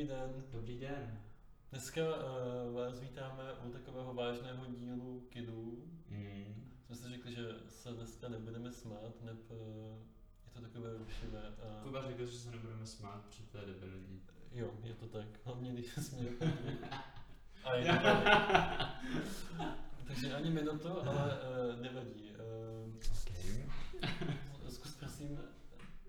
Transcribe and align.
Dobrý 0.00 0.16
den. 0.16 0.44
Dobrý 0.52 0.78
den. 0.78 1.20
Dneska 1.70 2.00
uh, 2.02 2.74
vás 2.74 3.00
vítáme 3.00 3.42
u 3.64 3.70
takového 3.70 4.14
vážného 4.14 4.66
dílu 4.66 5.26
Kidů. 5.28 5.84
Mm. 6.08 6.70
Jsme 6.86 6.96
si 6.96 7.08
řekli, 7.08 7.34
že 7.34 7.42
se 7.68 7.92
dneska 7.92 8.28
nebudeme 8.28 8.72
smát, 8.72 9.22
neb 9.24 9.50
uh, 9.50 9.56
je 10.46 10.52
to 10.52 10.60
takové 10.60 10.98
rušivé. 10.98 11.42
A... 11.42 11.82
Kuba 11.82 12.02
řekl, 12.02 12.26
že 12.26 12.38
se 12.38 12.50
nebudeme 12.50 12.86
smát, 12.86 13.24
protože 13.24 13.42
to 13.42 13.58
je 13.58 13.66
debilní. 13.66 14.22
Jo, 14.52 14.70
je 14.84 14.94
to 14.94 15.06
tak. 15.06 15.26
Hlavně 15.44 15.72
když 15.72 15.92
se 15.92 16.02
směje. 16.02 16.32
A 17.64 17.74
je 17.74 17.84
to 17.84 18.02
tak. 18.02 19.04
Takže 20.06 20.34
ani 20.34 20.50
minutu, 20.50 21.08
ale 21.08 21.38
uh, 21.74 21.80
nevadí. 21.80 22.32
Uh, 22.32 22.92
Okay. 23.26 23.68
zkus 24.68 24.94
prosím 24.94 25.38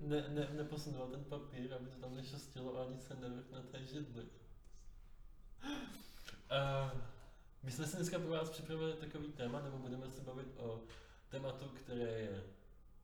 ne, 0.01 0.25
ne, 0.29 0.47
neposunovat 0.53 1.09
ten 1.11 1.23
papír, 1.23 1.73
aby 1.73 1.89
to 1.89 1.97
tam 1.99 2.15
nešastilo 2.15 2.77
a 2.79 2.83
ani 2.85 2.97
se 2.99 3.15
nevrch 3.15 3.51
na 3.51 3.61
té 3.61 3.85
židli. 3.85 4.25
Uh, 6.51 6.99
my 7.63 7.71
jsme 7.71 7.87
si 7.87 7.95
dneska 7.95 8.19
pro 8.19 8.27
vás 8.29 8.49
připravili 8.49 8.93
takový 8.93 9.31
téma, 9.31 9.61
nebo 9.61 9.77
budeme 9.77 10.09
se 10.09 10.21
bavit 10.21 10.47
o 10.57 10.81
tématu, 11.29 11.65
které 11.69 12.03
je 12.21 12.43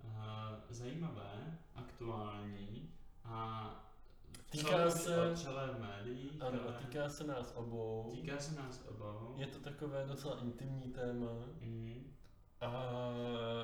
Uh, 0.04 0.56
zajímavé, 0.70 1.58
aktuální 1.76 2.92
a 3.24 3.70
Týká 4.50 4.90
se- 4.90 5.32
celé 5.36 5.68
v 5.68 5.80
médiích. 5.80 6.42
ano, 6.42 6.62
ale 6.64 6.74
týká 6.80 7.10
se 7.10 7.24
nás 7.24 7.52
obou. 7.56 8.12
týká 8.16 8.38
se 8.40 8.56
nás 8.62 8.82
obou. 8.90 9.34
Je 9.38 9.48
to 9.48 9.60
takové 9.60 10.06
docela 10.08 10.40
intimní 10.42 10.82
téma. 10.94 11.28
Mm. 11.62 12.17
A 12.62 12.72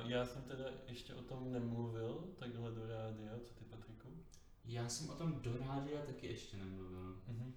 já 0.06 0.24
jsem 0.24 0.42
teda 0.42 0.64
ještě 0.86 1.14
o 1.14 1.22
tom 1.22 1.52
nemluvil, 1.52 2.24
takhle 2.38 2.70
do 2.70 2.86
rádia, 2.86 3.32
co 3.42 3.54
ty 3.54 3.64
Patriku? 3.64 4.08
Já 4.64 4.88
jsem 4.88 5.10
o 5.10 5.14
tom 5.14 5.40
do 5.40 5.56
rádia 5.58 6.02
taky 6.02 6.26
ještě 6.26 6.56
nemluvil. 6.56 7.22
Mhm. 7.28 7.54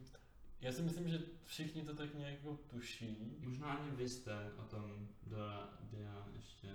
Já 0.62 0.72
si 0.72 0.82
myslím, 0.82 1.10
že 1.10 1.22
všichni 1.46 1.82
to 1.82 1.96
tak 1.96 2.14
nějak 2.14 2.34
jako 2.34 2.60
tuší. 2.68 3.38
Možná 3.40 3.74
ani 3.74 3.92
vy 3.92 4.10
jste 4.10 4.52
o 4.58 4.64
tom 4.64 5.08
do 5.24 5.38
rádia 5.38 6.28
ještě 6.34 6.68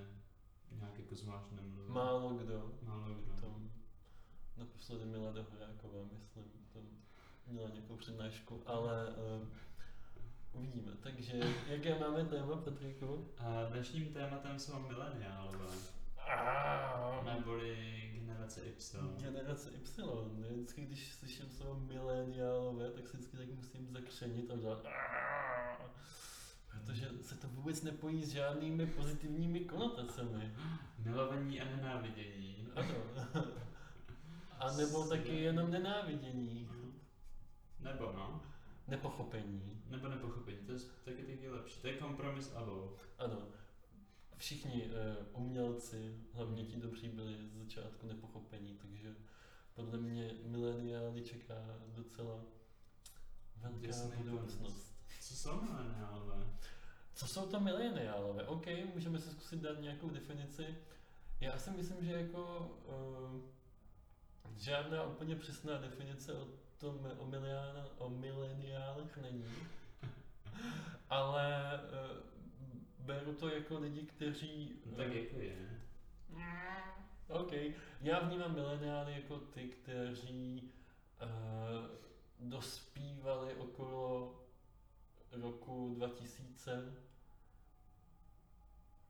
nějak 0.72 0.98
jako 0.98 1.14
zvlášť 1.14 1.50
nemluvil. 1.52 1.94
Málo 1.94 2.34
kdo. 2.34 2.72
Málo 2.82 3.14
kdo. 3.14 3.32
Tam 3.40 3.70
naposledy 4.56 5.04
Milada 5.04 5.46
Horáková, 5.50 6.04
myslím, 6.12 6.44
tam 6.72 6.82
měla 7.46 7.68
nějakou 7.68 7.96
přednášku, 7.96 8.62
ale 8.66 9.08
uh, 9.08 9.48
uvidíme. 10.52 10.92
Takže 11.00 11.40
jaké 11.66 11.98
máme 11.98 12.24
téma, 12.24 12.56
Patriku? 12.56 13.28
A 13.38 13.64
dnešním 13.64 14.12
tématem 14.12 14.58
jsou 14.58 14.78
mileniálové, 14.78 15.66
neboli 17.24 18.02
generace 18.14 18.60
Y. 18.60 19.20
Generace 19.20 19.70
Y. 19.70 20.02
Vždycky, 20.50 20.82
když 20.82 21.12
slyším 21.14 21.50
slovo 21.50 21.80
mileniálové, 21.80 22.90
tak 22.90 23.08
si 23.08 23.16
vždycky 23.16 23.36
tak 23.36 23.48
musím 23.48 23.88
zakřenit 23.92 24.50
a 24.50 24.56
dělat 24.56 24.86
"Aaah", 24.86 25.90
Protože 26.70 27.08
se 27.22 27.34
to 27.34 27.48
vůbec 27.48 27.82
nepojí 27.82 28.24
s 28.24 28.28
žádnými 28.28 28.86
pozitivními 28.86 29.60
konotacemi. 29.60 30.54
Milování 30.98 31.60
a 31.60 31.64
nenávidění. 31.64 32.68
Ano. 32.76 32.94
A 34.58 34.72
nebo 34.72 35.08
taky 35.08 35.36
jenom 35.36 35.70
nenávidění. 35.70 36.68
Nebo 37.80 38.12
no, 38.12 38.40
Nepochopení. 38.92 39.82
nebo 39.90 40.08
nepochopení, 40.08 40.58
to 40.66 40.72
je 40.72 40.78
taky 41.04 41.22
taky 41.22 41.48
lepší. 41.48 41.80
To 41.80 41.86
je 41.86 41.96
kompromis 41.96 42.52
obou. 42.62 42.96
Ano. 43.18 43.48
Všichni 44.36 44.86
uh, 44.86 45.42
umělci, 45.42 46.16
hlavně 46.32 46.64
ti 46.64 46.76
dobří, 46.76 47.08
byli 47.08 47.36
z 47.48 47.58
začátku 47.58 48.06
nepochopení, 48.06 48.78
takže 48.82 49.14
podle 49.74 49.98
mě 49.98 50.34
mileniály 50.44 51.22
čeká 51.22 51.54
docela 51.86 52.40
velká 53.56 53.86
Děsný 53.86 54.10
budoucnost. 54.16 54.94
Co 55.20 55.34
jsou 55.34 55.60
mileniálové? 55.62 56.46
Co 57.14 57.26
jsou 57.26 57.46
to 57.46 57.60
mileniálové? 57.60 58.46
OK, 58.46 58.66
můžeme 58.94 59.18
si 59.18 59.30
zkusit 59.30 59.60
dát 59.60 59.80
nějakou 59.80 60.10
definici. 60.10 60.78
Já 61.40 61.58
si 61.58 61.70
myslím, 61.70 62.04
že 62.04 62.12
jako 62.12 62.70
uh, 62.86 63.40
žádná 64.56 65.04
úplně 65.04 65.36
přesná 65.36 65.78
definice 65.78 66.32
o 66.34 66.48
tom 66.82 66.98
o, 67.18 67.26
miliána, 67.26 67.86
o 67.98 68.08
mileniálech 68.08 69.16
není. 69.16 69.44
Ale 71.08 71.80
uh, 71.82 72.16
beru 73.06 73.34
to 73.34 73.48
jako 73.48 73.78
lidi, 73.78 74.02
kteří... 74.02 74.80
No, 74.86 74.96
tak 74.96 75.06
eh, 75.06 75.18
jako 75.18 75.36
je. 75.40 75.80
OK. 77.28 77.52
Já 78.00 78.20
vnímám 78.20 78.54
mileniály 78.54 79.12
jako 79.12 79.38
ty, 79.38 79.68
kteří 79.68 80.72
uh, 81.22 81.28
dospívali 82.38 83.54
okolo 83.54 84.34
roku 85.32 85.94
2000. 85.96 86.94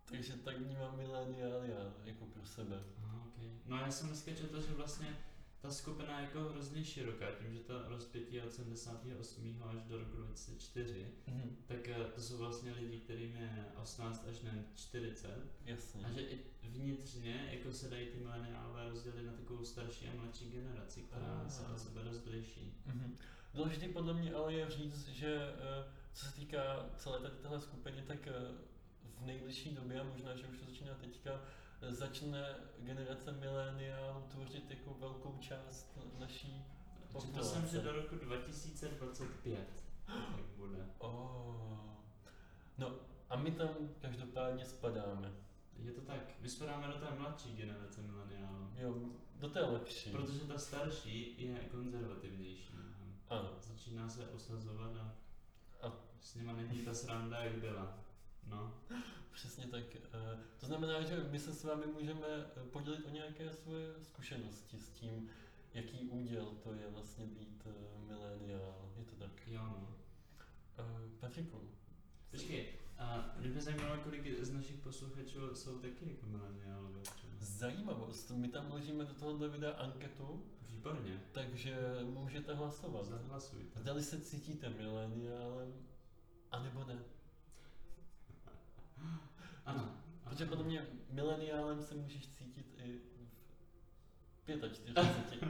Takže 0.04 0.37
tak 0.37 0.59
vnímám 0.59 0.97
mileniály 0.97 1.71
já, 1.71 1.93
jako 2.04 2.27
pro 2.27 2.44
sebe. 2.44 2.83
Aha, 3.04 3.27
okay. 3.28 3.50
No 3.66 3.77
já 3.77 3.91
jsem 3.91 4.06
dneska 4.06 4.34
četl, 4.34 4.60
že 4.60 4.75
vlastně 4.75 5.16
ta 5.62 5.70
skupina 5.70 6.18
je 6.18 6.24
jako 6.24 6.40
hrozně 6.40 6.84
široká, 6.84 7.26
tím, 7.30 7.52
že 7.54 7.60
to 7.60 7.88
rozpětí 7.88 8.34
je 8.36 8.42
od 8.44 8.52
78. 8.52 9.62
až 9.62 9.82
do 9.84 9.98
roku 9.98 10.16
2004, 10.16 11.06
Mhm. 11.26 11.56
tak 11.66 11.88
eh, 11.88 12.04
to 12.14 12.20
jsou 12.22 12.38
vlastně 12.38 12.72
lidi, 12.72 12.98
kterým 13.00 13.36
je 13.36 13.64
18 13.82 14.24
až 14.30 14.40
ne 14.40 14.64
40. 14.74 15.38
Jasně. 15.64 16.04
A 16.06 16.10
že 16.12 16.20
i 16.20 16.38
vnitřně 16.62 17.48
jako 17.52 17.72
se 17.72 17.88
dají 17.90 18.06
ty 18.06 18.18
mileniálové 18.18 18.88
rozdělit 18.88 19.22
na 19.22 19.32
takovou 19.32 19.64
starší 19.64 20.08
a 20.08 20.14
mladší 20.22 20.50
generaci, 20.50 21.02
která 21.02 21.42
Ah. 21.46 21.50
se 21.50 21.66
od 21.66 21.78
sebe 21.78 22.02
dost 22.04 22.26
liší. 22.26 22.74
Mhm. 22.86 23.16
Důležité 23.54 23.88
podle 23.88 24.14
mě 24.14 24.34
ale 24.34 24.52
je 24.54 24.70
říct, 24.70 25.08
že 25.08 25.36
eh, 25.36 25.84
co 26.12 26.24
se 26.26 26.34
týká 26.34 26.90
celé 26.96 27.20
tady 27.20 27.34
téhle 27.36 27.60
skupiny, 27.60 28.02
tak 28.06 28.26
eh, 28.26 28.32
v 29.18 29.26
nejbližší 29.26 29.74
době, 29.74 30.00
a 30.00 30.04
možná, 30.04 30.36
že 30.36 30.46
už 30.46 30.58
to 30.58 30.64
začíná 30.64 30.94
teďka, 30.94 31.40
začne 31.88 32.54
generace 32.78 33.32
mileniálů 33.32 34.22
tvořit 34.28 34.70
jako 34.70 34.94
velkou 34.94 35.38
část 35.41 35.98
naší 36.19 36.65
populace. 37.12 37.48
jsem, 37.48 37.66
že 37.66 37.81
do 37.81 37.93
roku 37.93 38.15
2025 38.16 39.69
tak 40.06 40.44
bude. 40.56 40.76
Oh. 40.98 41.53
No 42.78 42.94
a 43.31 43.37
my 43.37 43.50
tam 43.50 43.69
každopádně 44.00 44.65
spadáme. 44.65 45.32
Je 45.78 45.92
to 45.92 46.00
tak, 46.00 46.21
my 46.41 46.48
spadáme 46.48 46.87
do 46.87 46.92
té 46.92 47.15
mladší 47.19 47.56
generace 47.56 48.03
mileniálů. 48.03 48.71
Jo, 48.76 48.94
do 49.34 49.48
té 49.48 49.60
lepší. 49.60 50.10
Protože 50.10 50.41
ta 50.41 50.59
starší 50.59 51.34
je 51.38 51.59
konzervativnější. 51.59 52.75
Ano. 53.28 53.50
Začíná 53.60 54.09
se 54.09 54.28
osazovat 54.28 54.97
a, 54.97 55.15
A- 55.87 55.92
s 56.21 56.34
nima 56.34 56.53
není 56.53 56.78
ta 56.78 56.94
sranda, 56.94 57.38
jak 57.44 57.54
byla. 57.54 57.98
No. 58.47 58.75
Přesně 59.32 59.66
tak. 59.66 59.84
Eh, 59.97 60.38
To 60.60 60.66
znamená, 60.66 61.03
že 61.03 61.25
my 61.30 61.38
se 61.38 61.53
s 61.53 61.64
vámi 61.64 61.86
můžeme 61.86 62.26
eh, 62.26 62.64
podělit 62.72 63.06
o 63.06 63.10
nějaké 63.10 63.53
svoje 63.53 63.94
zkušenosti 64.03 64.78
s 64.78 64.88
tím, 64.88 65.28
jaký 65.75 65.98
úděl 66.08 66.47
to 66.62 66.75
je 66.75 66.91
vlastně 66.91 67.26
být 67.26 67.62
eh, 67.66 68.04
mileniál. 68.06 68.91
Je 68.98 69.04
to 69.04 69.16
tak. 69.16 69.47
Jo, 69.47 69.62
no. 69.62 69.88
Eh, 70.78 71.08
Patriku, 71.20 71.60
Počkej, 72.30 72.69
a 72.98 73.34
mě 73.38 73.48
by 73.48 73.60
zajímalo, 73.60 73.97
kolik 74.04 74.41
z 74.44 74.50
našich 74.53 74.76
posluchačů 74.76 75.54
jsou 75.54 75.78
taky 75.78 76.09
jako 76.10 76.26
mileniálové 76.26 77.00
zajímavost. 77.41 78.30
My 78.30 78.48
tam 78.48 78.66
vložíme 78.66 79.04
do 79.04 79.14
tohohle 79.14 79.48
videa 79.48 79.70
anketu, 79.72 80.44
Výborně. 80.69 81.20
takže 81.32 81.78
můžete 82.03 82.54
hlasovat. 82.54 83.04
Zahlasujte. 83.06 83.80
Zdali 83.80 84.03
se 84.03 84.20
cítíte 84.20 84.69
mileniálem, 84.70 85.72
anebo 86.50 86.84
ne. 86.84 86.98
Ano. 89.66 89.96
Protože 90.24 90.47
podle 90.47 90.65
mě 90.65 90.86
mileniálem 91.10 91.82
se 91.82 91.94
můžeš 91.94 92.28
cítit 92.28 92.66
i 92.77 93.00
v 94.47 94.74
45. 94.74 95.42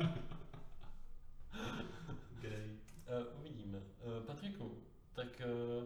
Great. 2.41 2.71
Uh, 3.07 3.41
uvidíme. 3.41 3.79
Uh, 3.79 4.27
Patriku, 4.27 4.79
tak 5.13 5.43
uh, 5.81 5.85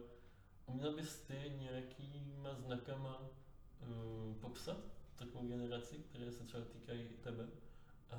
uměl 0.67 0.97
bys 0.97 1.21
ty 1.21 1.53
nějakýma 1.59 2.55
znakama 2.55 3.21
uh, 3.21 4.35
popsat 4.41 4.77
takovou 5.17 5.49
generaci, 5.49 5.97
které 5.97 6.33
se 6.33 6.45
třeba 6.45 6.65
týkají 6.65 7.09
tebe? 7.21 7.47
A 8.11 8.17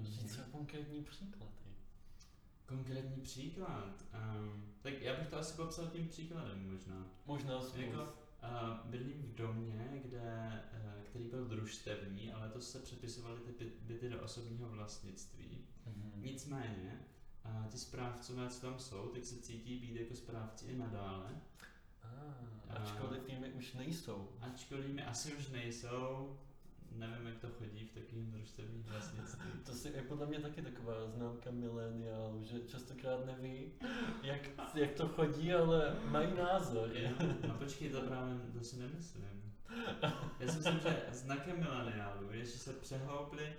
říct 0.00 0.18
Mhm. 0.20 0.28
třeba 0.28 0.46
konkrétní 0.52 1.04
příklady. 1.04 1.52
Konkrétní 2.66 3.22
příklad. 3.22 4.04
Um, 4.14 4.74
tak 4.82 5.00
já 5.00 5.16
bych 5.16 5.28
to 5.28 5.38
asi 5.38 5.56
popsal 5.56 5.86
tím 5.86 6.08
příkladem 6.08 6.70
možná. 6.72 7.06
Možná. 7.26 7.60
Jako, 7.76 8.12
uh, 8.42 8.90
bydlím 8.90 9.22
v 9.22 9.34
domě, 9.34 10.00
kde, 10.04 10.62
uh, 10.72 11.02
který 11.02 11.24
byl 11.24 11.44
družstevní, 11.44 12.32
ale 12.32 12.48
to 12.48 12.60
se 12.60 12.78
přepisovaly 12.78 13.40
ty 13.40 13.64
by- 13.64 13.72
byty 13.80 14.08
do 14.08 14.22
osobního 14.22 14.68
vlastnictví. 14.68 15.64
Mhm. 15.86 16.12
Nicméně, 16.16 17.00
uh, 17.44 17.66
ti 17.66 17.78
správcové, 17.78 18.48
co 18.48 18.60
tam 18.60 18.78
jsou, 18.78 19.08
tak 19.08 19.24
se 19.24 19.36
cítí 19.36 19.78
být 19.78 19.96
jako 20.00 20.14
správci 20.14 20.66
i 20.66 20.76
nadále. 20.76 21.30
Ah, 22.02 22.74
ačkoliv 22.76 23.28
jimi 23.28 23.52
už 23.52 23.72
nejsou. 23.74 24.28
Ačkoliv 24.40 24.86
mi 24.94 25.04
asi 25.04 25.34
už 25.34 25.48
nejsou, 25.48 26.38
nevím, 26.92 27.26
jak 27.26 27.38
to 27.38 27.48
chodí 27.48 27.84
v 27.84 27.92
takovém 27.92 28.30
družstevním 28.30 28.82
vlastnictví. 28.82 29.50
To 29.66 29.72
si 29.72 29.88
je 29.88 30.02
podle 30.02 30.26
mě 30.26 30.38
taky 30.38 30.62
taková 30.62 31.06
známka 31.06 31.50
mileniálů, 31.50 32.44
že 32.44 32.60
častokrát 32.60 33.26
neví, 33.26 33.72
jak, 34.22 34.40
jak 34.74 34.92
to 34.92 35.08
chodí, 35.08 35.54
ale 35.54 35.96
mají 36.04 36.34
názor. 36.34 36.90
Jo, 36.92 37.10
no 37.48 37.54
počkej, 37.54 37.90
to 37.90 38.00
právě, 38.00 38.34
to 38.52 38.64
si 38.64 38.76
nemyslím. 38.78 39.28
Já 40.40 40.48
si 40.48 40.56
myslím, 40.56 40.80
že 40.80 41.02
znakem 41.12 41.60
mileniálů 41.60 42.32
je, 42.32 42.44
že 42.44 42.58
se 42.58 42.72
přehoupli 42.72 43.52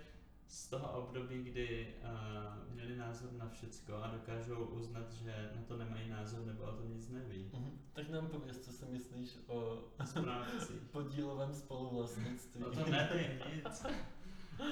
z 0.50 0.68
toho 0.68 0.92
období, 0.92 1.42
kdy 1.44 1.94
uh, 2.04 2.72
měli 2.74 2.96
názor 2.96 3.32
na 3.32 3.48
všecko 3.48 3.96
a 3.96 4.06
dokážou 4.10 4.64
uznat, 4.64 5.12
že 5.12 5.50
na 5.56 5.62
to 5.62 5.76
nemají 5.76 6.08
názor 6.10 6.46
nebo 6.46 6.62
o 6.62 6.72
tom 6.72 6.90
nic 6.94 7.08
neví. 7.08 7.50
Mhm. 7.54 7.78
Tak 7.92 8.08
nám 8.08 8.26
pověz, 8.26 8.58
co 8.60 8.72
si 8.72 8.84
myslíš 8.84 9.38
o 9.46 9.78
Správci. 10.04 10.72
podílovém 10.92 11.54
spoluvlastnictví. 11.54 12.64
O 12.64 12.70
to 12.70 12.90
nevím 12.90 13.40
nic. 13.54 13.86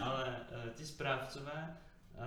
Ale 0.03 0.41
uh, 0.65 0.71
ti 0.75 0.87
správcové 0.87 1.77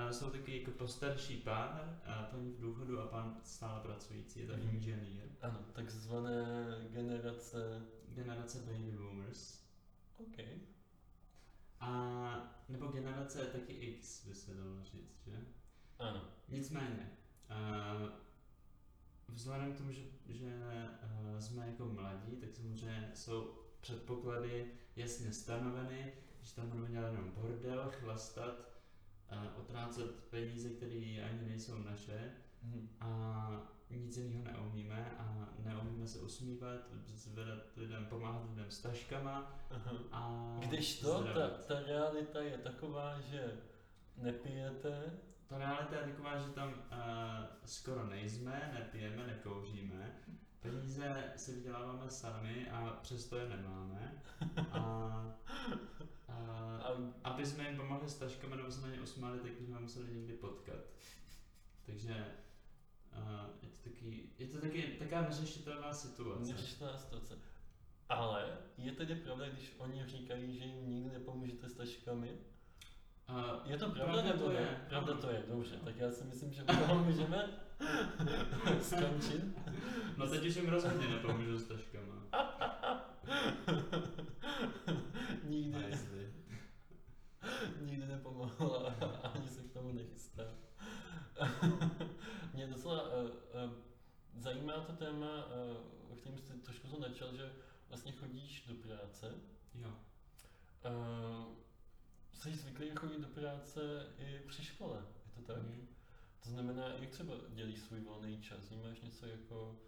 uh, 0.06 0.10
jsou 0.12 0.30
taky 0.30 0.60
jako 0.60 0.72
postarší 0.72 1.38
pár, 1.38 2.00
uh, 2.08 2.24
paní 2.32 2.52
v 2.52 2.60
důchodu 2.62 3.00
a 3.02 3.08
pan 3.08 3.38
stále 3.44 3.80
pracující, 3.82 4.40
je 4.40 4.48
to 4.48 4.54
Mhm. 4.58 4.70
inženýr. 4.70 5.22
Ano, 5.42 5.60
takzvané 5.74 6.46
generace... 6.90 7.82
Generace 8.08 8.58
baby 8.60 8.92
boomers. 8.92 9.62
OK. 10.18 10.38
A 11.82 12.64
nebo 12.70 12.88
generace 12.88 13.46
taky 13.46 13.74
X, 13.74 14.26
by 14.28 14.36
se 14.36 14.54
dalo 14.54 14.84
říct, 14.84 15.22
že? 15.26 15.38
Ano. 16.00 16.22
Nicméně, 16.48 17.12
uh, 17.50 18.10
vzhledem 19.28 19.74
k 19.74 19.78
tomu, 19.78 19.92
že, 19.92 20.02
že 20.30 20.46
uh, 20.46 21.40
jsme 21.40 21.68
jako 21.68 21.86
mladí, 21.86 22.36
tak 22.36 22.56
samozřejmě 22.56 23.12
jsou 23.14 23.54
předpoklady 23.82 24.72
jasně 24.96 25.32
stanoveny, 25.34 26.14
že 26.42 26.56
tam 26.56 26.70
budeme 26.70 26.90
dělat 26.92 27.12
jenom 27.12 27.32
bordel, 27.32 27.92
chlastat, 28.00 28.56
uh, 29.32 29.62
utrácet 29.64 30.16
peníze, 30.30 30.70
které 30.70 31.30
ani 31.30 31.48
nejsou 31.48 31.78
naše 31.78 32.32
Mhm. 32.64 32.90
a 33.00 33.81
nic 33.98 34.18
jiného 34.18 34.44
neumíme 34.44 35.12
a 35.20 35.50
neumíme 35.64 36.08
se 36.08 36.20
usmívat, 36.20 36.80
zvedat 37.06 37.64
lidem, 37.78 38.06
pomáhat 38.06 38.50
lidem 38.50 38.72
s 38.72 38.82
taškama 38.82 39.52
Aha. 39.70 39.92
a 40.12 40.56
Když 40.60 41.00
to, 41.00 41.24
ta, 41.24 41.50
ta 41.50 41.80
realita 41.80 42.42
je 42.42 42.58
taková, 42.58 43.20
že 43.20 43.58
nepijete, 44.18 45.14
Ta 45.48 45.58
realita 45.58 45.96
je 45.96 46.04
taková, 46.04 46.38
že 46.38 46.50
tam 46.50 46.70
uh, 46.70 46.76
skoro 47.66 48.06
nejsme, 48.06 48.72
nepijeme, 48.80 49.28
nekouříme, 49.28 50.16
peníze 50.60 51.34
si 51.36 51.52
vyděláváme 51.56 52.10
sami 52.10 52.70
a 52.72 53.00
přesto 53.02 53.38
je 53.38 53.50
nemáme. 53.50 54.22
A, 54.72 54.80
a 56.28 56.72
a 56.82 57.30
aby 57.30 57.46
jsme 57.46 57.68
jim 57.68 57.78
pomohli 57.78 58.10
s 58.10 58.18
taškami 58.18 58.56
nebo 58.56 58.72
se 58.72 58.82
na 58.82 58.88
ně 58.88 59.02
usmáli, 59.02 59.40
tak 59.40 59.52
bychom 59.52 59.82
museli 59.82 60.14
někdy 60.14 60.34
potkat. 60.34 60.80
Takže 61.86 62.26
uh, 63.18 63.24
je 63.62 63.68
to 63.70 63.90
taky, 63.90 64.30
je 64.40 64.48
to 64.48 64.62
taky 64.62 64.82
taková 65.00 65.22
neřešitelná 65.22 65.94
situace. 65.94 66.52
neřešitelná 66.54 66.98
situace. 66.98 67.38
Ale 68.10 68.58
je 68.78 68.92
tedy 68.92 69.16
pravda, 69.16 69.50
když 69.50 69.74
oni 69.78 70.04
říkají, 70.08 70.58
že 70.60 70.66
jim 70.66 70.90
nikdy 70.90 71.10
nepomůžete 71.14 71.70
s 71.70 71.74
taškami? 71.74 72.32
Uh, 73.30 73.72
Je 73.72 73.78
to 73.78 73.90
pravda 73.90 74.14
Pravda 74.14 74.24
nebo 74.34 74.44
to 74.44 74.50
ne? 74.54 74.60
je, 74.60 74.86
Pravda 74.90 75.12
ano. 75.12 75.22
to 75.22 75.30
je, 75.30 75.44
dobře. 75.48 75.76
Tak 75.86 75.98
já 75.98 76.12
si 76.12 76.24
myslím, 76.24 76.54
že 76.54 76.64
toho 76.64 77.04
můžeme 77.04 77.50
skončit. 78.82 79.42
no 80.18 80.28
teď 80.28 80.46
už 80.46 80.56
jim 80.56 80.70
rozhodně 80.70 81.08
nepomůžu 81.08 81.58
s 81.58 81.64
taškama. 81.68 82.16
nikdy, 85.44 85.80
Nicely. 85.90 86.34
nikdy 87.82 88.06
nepomohla 88.06 88.94
a 89.02 89.28
ani 89.28 89.48
se 89.50 89.62
k 89.62 89.72
tomu 89.74 89.92
nechystá. 89.92 90.44
Mě 92.54 92.68
docela 92.68 93.04
uh, 93.04 93.24
uh, 93.26 93.72
zajímá 94.38 94.74
to 94.74 94.91
téma, 95.06 95.46
o 96.10 96.16
kterém 96.16 96.38
jste 96.38 96.54
trošku 96.54 96.88
to 96.88 97.00
načal, 97.00 97.36
že 97.36 97.52
vlastně 97.90 98.12
chodíš 98.12 98.66
do 98.68 98.74
práce. 98.74 99.34
Jo. 99.76 99.94
Uh, 100.86 101.56
jsi 102.34 102.56
zvyklý 102.56 102.90
chodit 102.90 103.20
do 103.20 103.28
práce 103.28 104.08
i 104.18 104.40
při 104.48 104.64
škole, 104.64 105.06
je 105.26 105.32
to 105.42 105.54
tak? 105.54 105.64
Mhm. 105.64 105.88
To 106.44 106.50
znamená, 106.50 106.88
jak 106.88 107.10
třeba 107.10 107.34
dělíš 107.50 107.80
svůj 107.80 108.00
volný 108.00 108.42
čas? 108.42 108.70
Vnímáš 108.70 109.02
něco 109.02 109.26
jako... 109.26 109.80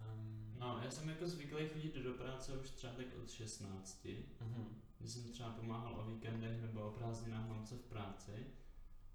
Um, 0.00 0.54
No, 0.58 0.80
já 0.84 0.90
jsem 0.90 1.08
jako 1.08 1.28
zvyklý 1.28 1.68
chodit 1.68 1.94
do 1.94 2.12
práce 2.12 2.58
už 2.58 2.70
třeba 2.70 2.92
tak 2.92 3.06
od 3.22 3.30
16, 3.30 4.06
mhm. 4.40 4.82
kdy 4.98 5.08
jsem 5.08 5.32
třeba 5.32 5.50
pomáhal 5.50 6.00
o 6.00 6.04
víkendech 6.04 6.62
nebo 6.62 6.88
o 6.88 6.90
prázdninách 6.90 7.48
mamce 7.48 7.74
v 7.74 7.84
práci. 7.84 8.46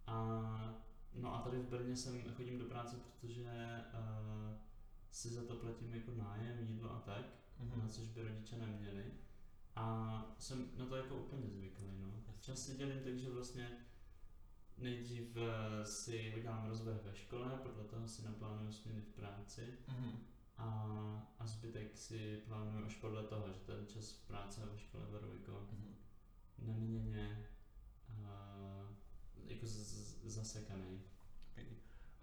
A, 0.08 0.16
no 1.14 1.36
a 1.36 1.42
tady 1.42 1.58
v 1.58 1.70
Brně 1.70 1.96
jsem 1.96 2.34
chodím 2.34 2.60
do 2.60 2.66
práce, 2.66 2.96
protože 2.96 3.84
uh, 3.94 4.58
si 5.14 5.30
za 5.30 5.42
to 5.44 5.56
platím 5.56 5.94
jako 5.94 6.12
nájem, 6.12 6.60
jídlo 6.68 6.92
a 6.96 7.00
tak, 7.00 7.26
Mhm. 7.60 7.80
na 7.82 7.88
což 7.88 8.08
by 8.08 8.22
rodiče 8.24 8.58
neměli. 8.58 9.06
A 9.76 10.36
jsem 10.40 10.70
na 10.78 10.86
to 10.86 10.96
jako 10.96 11.16
úplně 11.16 11.50
zvyklý, 11.50 11.88
no. 12.02 12.24
Čas 12.40 12.60
si 12.66 12.78
dělím 12.78 13.04
tak, 13.04 13.18
že 13.18 13.30
vlastně 13.30 13.70
nejdřív 14.78 15.38
eh, 15.38 15.86
si 15.86 16.34
udělám 16.38 16.68
rozvrh 16.68 17.04
ve 17.04 17.16
škole, 17.16 17.60
podle 17.64 17.84
toho 17.84 18.08
si 18.08 18.24
naplánuju 18.26 18.72
směny 18.72 19.02
v 19.02 19.16
práci 19.16 19.74
Mhm. 19.88 20.12
a, 20.58 20.68
a 21.40 21.46
zbytek 21.48 21.98
si 21.98 22.38
plánuju 22.48 22.86
až 22.86 22.96
podle 22.96 23.24
toho, 23.24 23.48
že 23.54 23.60
ten 23.60 23.88
čas 23.88 24.12
v 24.12 24.28
práci 24.28 24.62
a 24.62 24.66
ve 24.66 24.78
škole 24.78 25.06
beru 25.12 25.34
jako 25.34 25.52
Mhm. 25.72 25.96
neměně 26.58 27.48
uh, 28.10 28.90
jako 29.48 29.66
z, 29.66 29.72
z, 29.72 30.24
zasekaný. 30.34 31.02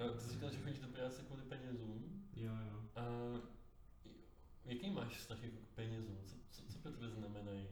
Ty 0.08 0.20
jsi 0.20 0.32
říkal, 0.32 0.50
že 0.50 0.58
chodíš 0.58 0.78
do 0.78 0.88
práce 0.88 1.22
kvůli 1.22 1.42
penězům. 1.42 2.22
Jo, 2.36 2.52
jo. 2.52 2.82
A 2.96 3.04
jaký 4.64 4.90
máš 4.90 5.16
vztah 5.16 5.42
jako 5.42 5.56
k 5.56 5.74
penězům? 5.74 6.18
Co, 6.26 6.34
co, 6.50 6.72
co 6.72 6.78
pro 6.78 6.90
tebe 6.92 7.08
znamenají? 7.08 7.68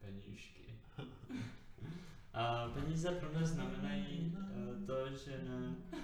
Penížky. 0.00 0.74
A 2.34 2.68
peníze 2.68 3.10
pro 3.10 3.28
mě 3.32 3.46
znamenají 3.46 4.36
uh, 4.36 4.86
to, 4.86 5.16
že 5.16 5.42
ne... 5.48 5.74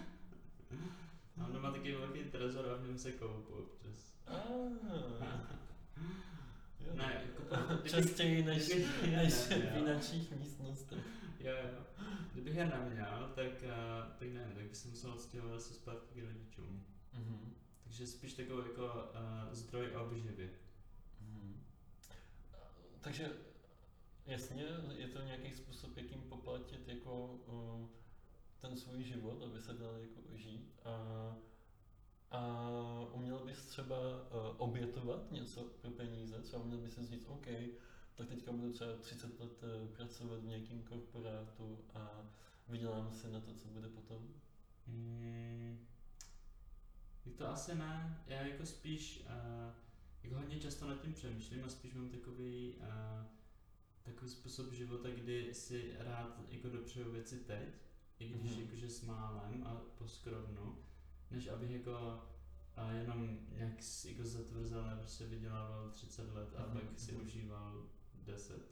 Mám 1.37 1.53
doma 1.53 1.71
taky 1.73 1.93
velký 1.97 2.25
trezor 2.25 2.69
a 2.69 2.77
v 2.77 2.87
něm 2.87 2.99
se 2.99 3.13
koupu 3.13 3.53
občas. 3.55 4.15
Jo. 6.81 6.95
Ne, 6.95 7.23
jako 7.27 7.67
kdybych- 7.67 7.91
Častěji 7.93 8.43
než, 8.43 8.69
než 8.69 9.49
neměl. 9.49 9.71
v 9.71 9.73
finančních 9.75 10.33
místnostech. 10.33 10.99
Jo, 11.41 11.53
jo. 11.53 11.98
Kdybych 12.39 12.57
je 12.57 12.67
neměl, 12.67 13.33
tak, 13.35 13.47
uh, 13.47 14.17
tak 14.19 14.29
nevím, 14.29 14.55
tak 14.55 14.65
bych 14.65 14.77
se 14.77 14.89
musel 14.89 15.13
odstěhovat 15.13 15.57
asi 15.57 15.75
zpátky 15.75 16.21
k 16.21 16.25
rodičům. 16.25 16.87
Mhm. 17.13 17.55
Takže 17.85 18.07
spíš 18.07 18.35
takový 18.35 18.69
jako 18.69 18.85
uh, 18.85 19.55
zdroj 19.55 19.97
obživy. 19.97 20.51
Mhm. 21.21 21.65
Takže 23.01 23.31
jasně, 24.27 24.67
je 24.97 25.09
to 25.09 25.23
nějaký 25.23 25.55
způsob, 25.55 25.97
jakým 25.97 26.23
poplatit 26.23 26.89
jako 26.89 27.41
uh, 27.47 27.89
ten 28.61 28.77
svůj 28.77 29.03
život, 29.03 29.43
aby 29.43 29.61
se 29.61 29.73
dal 29.73 29.97
jako 29.97 30.37
žít 30.37 30.73
a, 30.85 31.37
a 32.31 32.71
uměl 33.13 33.39
bys 33.39 33.67
třeba 33.67 33.97
uh, 33.99 34.55
obětovat 34.57 35.33
něco 35.33 35.65
pro 35.65 35.91
peníze, 35.91 36.43
třeba 36.43 36.63
uměl 36.63 36.79
bys 36.79 36.95
si 36.95 37.07
říct, 37.07 37.27
OK, 37.29 37.47
tak 38.19 38.29
teďka 38.29 38.53
budu 38.53 38.73
třeba 38.73 38.97
30 38.97 39.41
let 39.41 39.63
uh, 39.63 39.89
pracovat 39.97 40.41
v 40.41 40.45
nějakém 40.47 40.83
korporátu 40.83 41.79
a 41.95 42.27
vydělám 42.69 43.13
si 43.13 43.31
na 43.31 43.41
to, 43.41 43.55
co 43.55 43.69
bude 43.69 43.89
potom. 43.89 44.29
Mm, 44.87 45.87
tak 47.25 47.35
to 47.35 47.49
asi 47.49 47.75
ne. 47.75 48.23
Já 48.27 48.41
jako 48.47 48.67
spíš 48.67 49.27
uh, 49.27 49.73
jako 50.23 50.37
hodně 50.37 50.61
často 50.61 50.89
nad 50.89 51.01
tím 51.01 51.13
přemýšlím 51.13 51.65
a 51.65 51.69
spíš 51.69 51.95
mám 51.95 52.09
takový, 52.11 52.75
uh, 52.81 53.27
takový 54.03 54.31
způsob 54.31 54.73
života, 54.73 55.09
kdy 55.11 55.55
si 55.55 55.95
rád 55.99 56.41
jako 56.49 56.69
dopřeju 56.69 57.13
věci 57.13 57.37
teď, 57.39 57.69
i 58.19 58.29
když 58.29 58.53
Mhm. 58.53 58.61
jakože 58.63 58.89
s 58.91 59.03
málem 59.05 59.63
a 59.67 59.75
poskrovnu, 59.99 60.79
než 61.31 61.47
abych 61.49 61.71
jako 61.71 62.23
a 62.77 62.91
jenom 62.93 63.39
nějak 63.57 63.73
jako 64.05 64.25
zatvrzele 64.25 64.97
prostě 64.97 65.27
vydělával 65.27 65.91
30 65.91 66.33
let 66.33 66.49
a 66.57 66.67
Mhm, 66.67 66.73
pak 66.81 66.99
si 67.01 67.13
užíval 67.13 67.87
10 68.29 68.63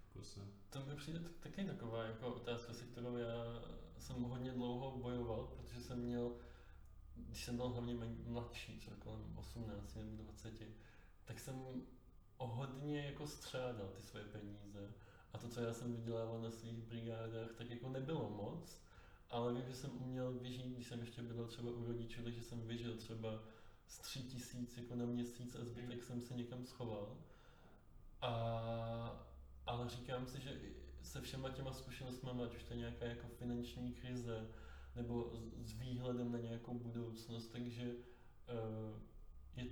v 0.00 0.12
kuse. 0.12 0.40
To 0.70 0.86
mi 0.86 0.96
přijde 0.96 1.18
tak- 1.20 1.38
taky 1.40 1.64
taková 1.64 2.04
jako 2.04 2.34
otázka, 2.34 2.72
se 2.72 2.84
kterou 2.84 3.16
já 3.16 3.62
jsem 3.98 4.22
hodně 4.22 4.52
dlouho 4.52 4.98
bojoval, 4.98 5.46
protože 5.46 5.80
jsem 5.80 5.98
měl, 5.98 6.32
když 7.16 7.44
jsem 7.44 7.56
byl 7.56 7.68
hlavně 7.68 7.94
mladší, 8.26 8.78
třeba 8.78 8.96
kolem 8.96 9.38
18 9.38 9.94
nebo 9.94 10.22
20, 10.22 10.52
tak 11.24 11.40
jsem 11.40 11.82
o 12.36 12.46
hodně 12.46 13.06
jako 13.06 13.26
střádal 13.26 13.88
ty 13.88 14.02
svoje 14.02 14.24
peníze. 14.24 14.92
A 15.32 15.38
to, 15.38 15.48
co 15.48 15.60
já 15.60 15.72
jsem 15.72 15.96
vydělával 15.96 16.40
na 16.40 16.50
svých 16.50 16.82
brigádách, 16.82 17.50
tak 17.58 17.70
jako 17.70 17.88
nebylo 17.88 18.30
moc, 18.30 18.82
ale 19.30 19.54
vím, 19.54 19.66
že 19.68 19.74
jsem 19.74 20.02
uměl 20.02 20.32
vyžít, 20.32 20.74
když 20.74 20.86
jsem 20.86 21.00
ještě 21.00 21.22
bydlel 21.22 21.46
třeba 21.46 21.70
u 21.70 21.84
rodičů, 21.84 22.22
takže 22.22 22.42
jsem 22.42 22.66
vyžil 22.66 22.96
třeba 22.96 23.42
z 23.86 23.98
tři 23.98 24.22
tisíc 24.22 24.76
jako 24.76 24.94
na 24.94 25.06
měsíc 25.06 25.56
a 25.56 25.64
zbytek 25.64 26.04
jsem 26.04 26.20
se 26.20 26.34
někam 26.34 26.66
schoval. 26.66 27.16
A 28.20 29.26
ale 29.66 29.88
říkám 29.88 30.26
si, 30.26 30.40
že 30.40 30.60
se 31.02 31.20
všema 31.20 31.50
těma 31.50 31.72
zkušenostmi, 31.72 32.30
ať 32.44 32.56
už 32.56 32.62
to 32.62 32.72
je 32.72 32.78
nějaká 32.78 33.04
jako 33.04 33.28
finanční 33.28 33.92
krize, 33.92 34.48
nebo 34.96 35.32
s 35.64 35.72
výhledem 35.72 36.32
na 36.32 36.38
nějakou 36.38 36.78
budoucnost, 36.78 37.46
takže 37.46 37.94
uh, 37.94 39.00
je 39.56 39.64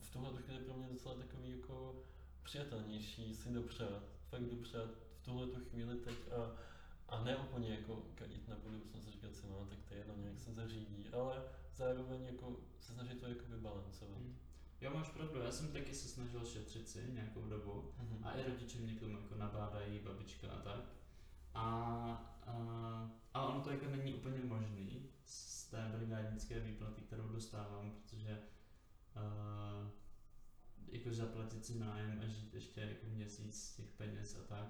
v 0.00 0.10
tuhle 0.10 0.42
chvíli 0.42 0.64
pro 0.64 0.74
mě 0.74 0.88
docela 0.88 1.14
takový 1.14 1.50
jako 1.50 2.02
přijatelnější 2.42 3.34
si 3.34 3.52
dopřát, 3.52 4.02
fakt 4.28 4.44
dopřát 4.44 4.90
v 5.20 5.22
tuhle 5.22 5.46
tu 5.46 5.60
chvíli 5.64 5.96
teď 5.96 6.14
a, 6.32 6.56
a 7.08 7.24
ne 7.24 7.36
úplně 7.36 7.68
jako 7.68 8.02
kadit 8.14 8.48
na 8.48 8.56
budoucnost, 8.56 9.08
říkat 9.08 9.34
si, 9.34 9.46
no 9.46 9.66
tak 9.70 9.78
to 9.88 9.94
je 9.94 10.00
jedno, 10.00 10.14
nějak 10.16 10.38
se 10.38 10.52
zařídí, 10.52 11.08
ale 11.12 11.42
zároveň 11.76 12.24
jako 12.24 12.56
se 12.80 12.92
snažit 12.92 13.20
to 13.20 13.26
jako 13.26 13.44
vybalancovat. 13.48 14.18
Hmm. 14.18 14.43
Jo, 14.80 14.90
máš 14.94 15.08
pravdu, 15.08 15.40
já 15.40 15.52
jsem 15.52 15.72
taky 15.72 15.94
se 15.94 16.08
snažil 16.08 16.44
šetřit 16.44 16.88
si 16.88 17.12
nějakou 17.12 17.48
dobu 17.48 17.92
mm-hmm. 18.00 18.26
a 18.26 18.32
i 18.32 18.50
rodiče 18.50 18.78
mě 18.78 18.94
k 18.94 19.00
tomu 19.00 19.16
jako 19.16 19.34
nabádají, 19.34 19.98
babička 19.98 20.48
a 20.50 20.60
tak. 20.60 20.80
A, 21.54 21.64
a, 22.46 22.54
a 23.34 23.46
ono 23.46 23.60
to 23.60 23.70
jako 23.70 23.86
není 23.86 24.14
úplně 24.14 24.38
možný 24.44 25.10
z 25.24 25.64
té 25.70 25.92
brigádnické 25.96 26.60
výplaty, 26.60 27.00
kterou 27.00 27.28
dostávám, 27.28 27.90
protože 27.90 28.42
uh, 29.16 29.88
jako 30.88 31.12
zaplatit 31.12 31.66
si 31.66 31.78
nájem 31.78 32.20
a 32.24 32.26
žít 32.26 32.54
ještě 32.54 32.80
jako 32.80 33.06
měsíc 33.06 33.62
z 33.62 33.76
těch 33.76 33.90
peněz 33.90 34.36
a 34.36 34.54
tak 34.54 34.66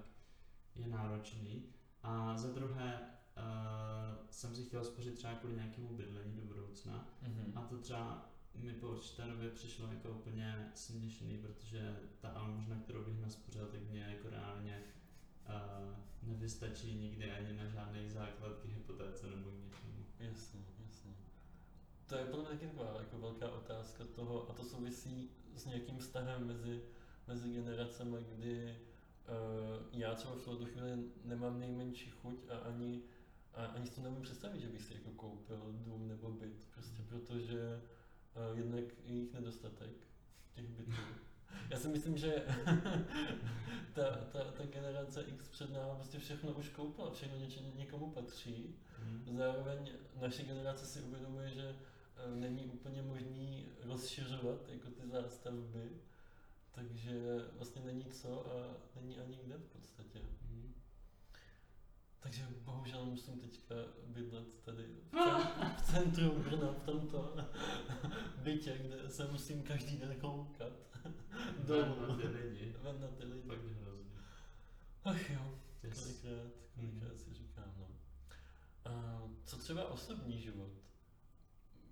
je 0.75 0.87
náročný. 0.87 1.65
A 2.03 2.37
za 2.37 2.47
druhé 2.53 2.99
uh, 3.37 4.27
jsem 4.29 4.55
si 4.55 4.63
chtěl 4.63 4.83
spořit 4.83 5.15
třeba 5.15 5.33
kvůli 5.33 5.55
nějakému 5.55 5.97
bydlení 5.97 6.35
do 6.35 6.45
budoucna 6.45 7.07
mm-hmm. 7.23 7.51
a 7.55 7.61
to 7.61 7.77
třeba 7.77 8.34
mi 8.57 8.73
po 8.73 8.87
určité 8.87 9.23
době 9.23 9.49
přišlo 9.49 9.87
jako 9.87 10.09
úplně 10.09 10.71
směšný, 10.73 11.37
protože 11.37 11.95
ta 12.21 12.29
almužna, 12.29 12.75
kterou 12.75 13.03
bych 13.03 13.21
naspořil, 13.21 13.67
tak 13.67 13.81
mě 13.89 14.01
jako 14.01 14.29
reálně 14.29 14.83
uh, 15.49 15.95
nevystačí 16.23 16.95
nikdy 16.95 17.31
ani 17.31 17.53
na 17.53 17.65
žádný 17.65 18.09
základ 18.09 18.59
k 18.59 18.65
hypotéce 18.65 19.27
nebo 19.27 19.49
k 19.51 19.53
něčemu. 19.53 20.05
Jasně, 20.19 20.59
jasně. 20.85 21.11
To 22.07 22.15
je 22.15 22.25
podle 22.25 22.43
mě 22.43 22.49
taky 22.49 22.67
taková 22.67 22.99
jako 22.99 23.17
velká 23.17 23.51
otázka 23.51 24.03
toho, 24.15 24.49
a 24.49 24.53
to 24.53 24.63
souvisí 24.63 25.29
s 25.55 25.65
nějakým 25.65 25.99
vztahem 25.99 26.47
mezi, 26.47 26.81
mezi 27.27 27.53
generacemi, 27.53 28.17
kdy 28.35 28.77
uh, 29.27 29.99
já 29.99 30.15
třeba 30.15 30.35
v 30.35 30.45
tuto 30.45 30.65
chvíli 30.65 31.03
nemám 31.23 31.59
nejmenší 31.59 32.09
chuť 32.09 32.49
a 32.49 32.57
ani, 32.57 33.01
a 33.53 33.65
ani 33.65 33.87
si 33.87 33.95
to 33.95 34.01
nemůžu 34.01 34.21
představit, 34.21 34.59
že 34.59 34.67
bych 34.67 34.81
si 34.81 34.93
jako 34.93 35.11
koupil 35.11 35.61
dům 35.71 36.07
nebo 36.07 36.31
byt, 36.31 36.67
prostě 36.73 37.03
protože 37.09 37.54
uh, 37.54 37.54
jednak 38.53 38.83
jejich 39.05 39.33
nedostatek 39.33 39.91
těch 40.55 40.67
bytů. 40.69 40.91
Já 41.69 41.77
si 41.77 41.87
myslím, 41.87 42.17
že 42.17 42.33
ta, 43.93 44.15
ta, 44.31 44.43
ta 44.43 44.65
generace 44.65 45.21
X 45.21 45.47
před 45.47 45.73
námi 45.73 45.91
prostě 45.95 46.19
všechno 46.19 46.51
už 46.51 46.69
koupila, 46.69 47.11
všechno 47.11 47.37
něč, 47.37 47.59
někomu 47.75 48.11
patří. 48.11 48.75
Mm. 49.03 49.37
Zároveň 49.37 49.91
naše 50.21 50.43
generace 50.43 50.85
si 50.85 51.01
uvědomuje, 51.01 51.49
že 51.49 51.75
uh, 52.27 52.35
není 52.35 52.65
úplně 52.65 53.01
možný 53.01 53.65
rozšiřovat 53.83 54.69
jako 54.69 54.89
ty 54.89 55.07
zástavby, 55.07 55.89
takže 56.71 57.45
vlastně 57.57 57.81
není 57.85 58.05
co 58.05 58.45
a 58.45 58.77
není 58.95 59.17
ani 59.17 59.39
kde 59.43 59.57
v 59.57 59.65
podstatě. 59.65 60.19
Takže 62.25 62.47
bohužel 62.65 63.05
musím 63.05 63.39
teďka 63.39 63.75
bydlet 64.07 64.63
tady 64.63 64.83
v, 65.77 65.81
centru 65.81 66.31
Brna, 66.31 66.71
v 66.71 66.85
tomto 66.85 67.35
bytě, 68.43 68.77
kde 68.77 69.09
se 69.09 69.27
musím 69.31 69.63
každý 69.63 69.97
den 69.97 70.15
koukat. 70.19 70.73
Ven 71.57 71.95
na 72.07 72.17
ty 72.17 72.27
lidi. 72.27 72.75
Ven 72.81 73.01
na 73.01 73.07
ty 73.07 73.23
lidi. 73.25 73.47
Fakt 73.47 73.65
hrozně. 73.81 74.11
Ach 75.03 75.29
jo, 75.29 75.59
kolikrát, 75.81 76.51
kolikrát 76.75 77.11
mm. 77.11 77.17
si 77.17 77.33
říkám, 77.33 77.73
no. 77.77 77.87
A 78.85 79.21
co 79.43 79.57
třeba 79.57 79.87
osobní 79.87 80.41
život? 80.41 80.71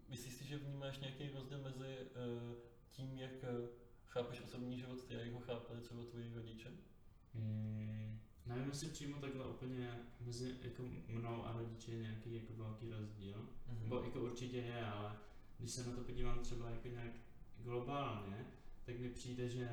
Myslíš 0.09 0.33
si, 0.33 0.45
že 0.45 0.57
vnímáš 0.57 0.99
nějaký 0.99 1.29
rozdíl 1.29 1.61
mezi 1.61 1.97
uh, 1.97 2.55
tím, 2.89 3.17
jak 3.17 3.31
uh, 3.31 3.67
chápeš 4.07 4.41
osobní 4.41 4.77
život 4.77 5.03
ty, 5.03 5.13
jak 5.13 5.33
ho 5.33 5.39
chápali 5.39 5.81
třeba 5.81 6.03
tvoji 6.03 6.33
rodiče? 6.33 6.69
Mm. 7.33 8.22
Nevím, 8.45 8.69
jestli 8.69 8.87
přímo 8.87 9.17
takhle 9.21 9.45
úplně 9.45 9.99
mezi 10.21 10.55
jako 10.61 10.83
mnou 11.07 11.45
a 11.45 11.51
rodiči 11.51 11.91
je 11.91 12.01
nějaký 12.01 12.35
jako 12.35 12.53
velký 12.53 12.89
rozdíl. 12.89 13.35
Mm-hmm. 13.35 13.83
Nebo 13.83 14.03
jako 14.03 14.19
určitě 14.21 14.57
je, 14.57 14.85
ale 14.85 15.15
když 15.59 15.71
se 15.71 15.87
na 15.87 15.95
to 15.95 16.01
podívám 16.01 16.39
třeba 16.39 16.69
jako 16.69 16.87
nějak 16.87 17.11
globálně, 17.59 18.45
tak 18.85 18.99
mi 18.99 19.09
přijde, 19.09 19.49
že 19.49 19.69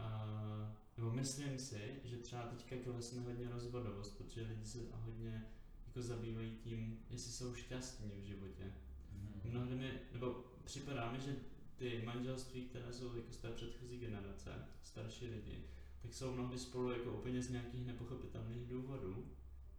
uh, 0.00 0.68
nebo 0.96 1.10
myslím 1.10 1.58
si, 1.58 2.00
že 2.04 2.16
třeba 2.16 2.42
teďka 2.42 2.76
klesne 2.84 3.22
hodně 3.22 3.48
rozvodovost, 3.48 4.18
protože 4.18 4.42
lidi 4.42 4.66
se 4.66 4.78
hodně 4.92 5.46
jako 5.86 6.02
zabývají 6.02 6.56
tím, 6.64 6.98
jestli 7.10 7.32
jsou 7.32 7.54
šťastní 7.54 8.10
v 8.22 8.24
životě. 8.24 8.64
Mm-hmm. 8.64 9.50
Mnohdy 9.50 9.74
mi, 9.74 9.92
nebo 10.12 10.44
připadá 10.64 11.12
mi, 11.12 11.20
že 11.20 11.36
ty 11.76 12.02
manželství, 12.04 12.62
které 12.62 12.92
jsou 12.92 13.16
jako 13.16 13.32
z 13.32 13.36
té 13.36 13.50
předchozí 13.50 13.98
generace, 13.98 14.50
starší 14.82 15.26
lidi, 15.26 15.64
tak 16.02 16.14
jsou 16.14 16.32
mnohdy 16.32 16.58
spolu 16.58 16.92
jako 16.92 17.12
úplně 17.12 17.42
z 17.42 17.50
nějakých 17.50 17.86
nepochopitelných 17.86 18.66
důvodů, 18.68 19.26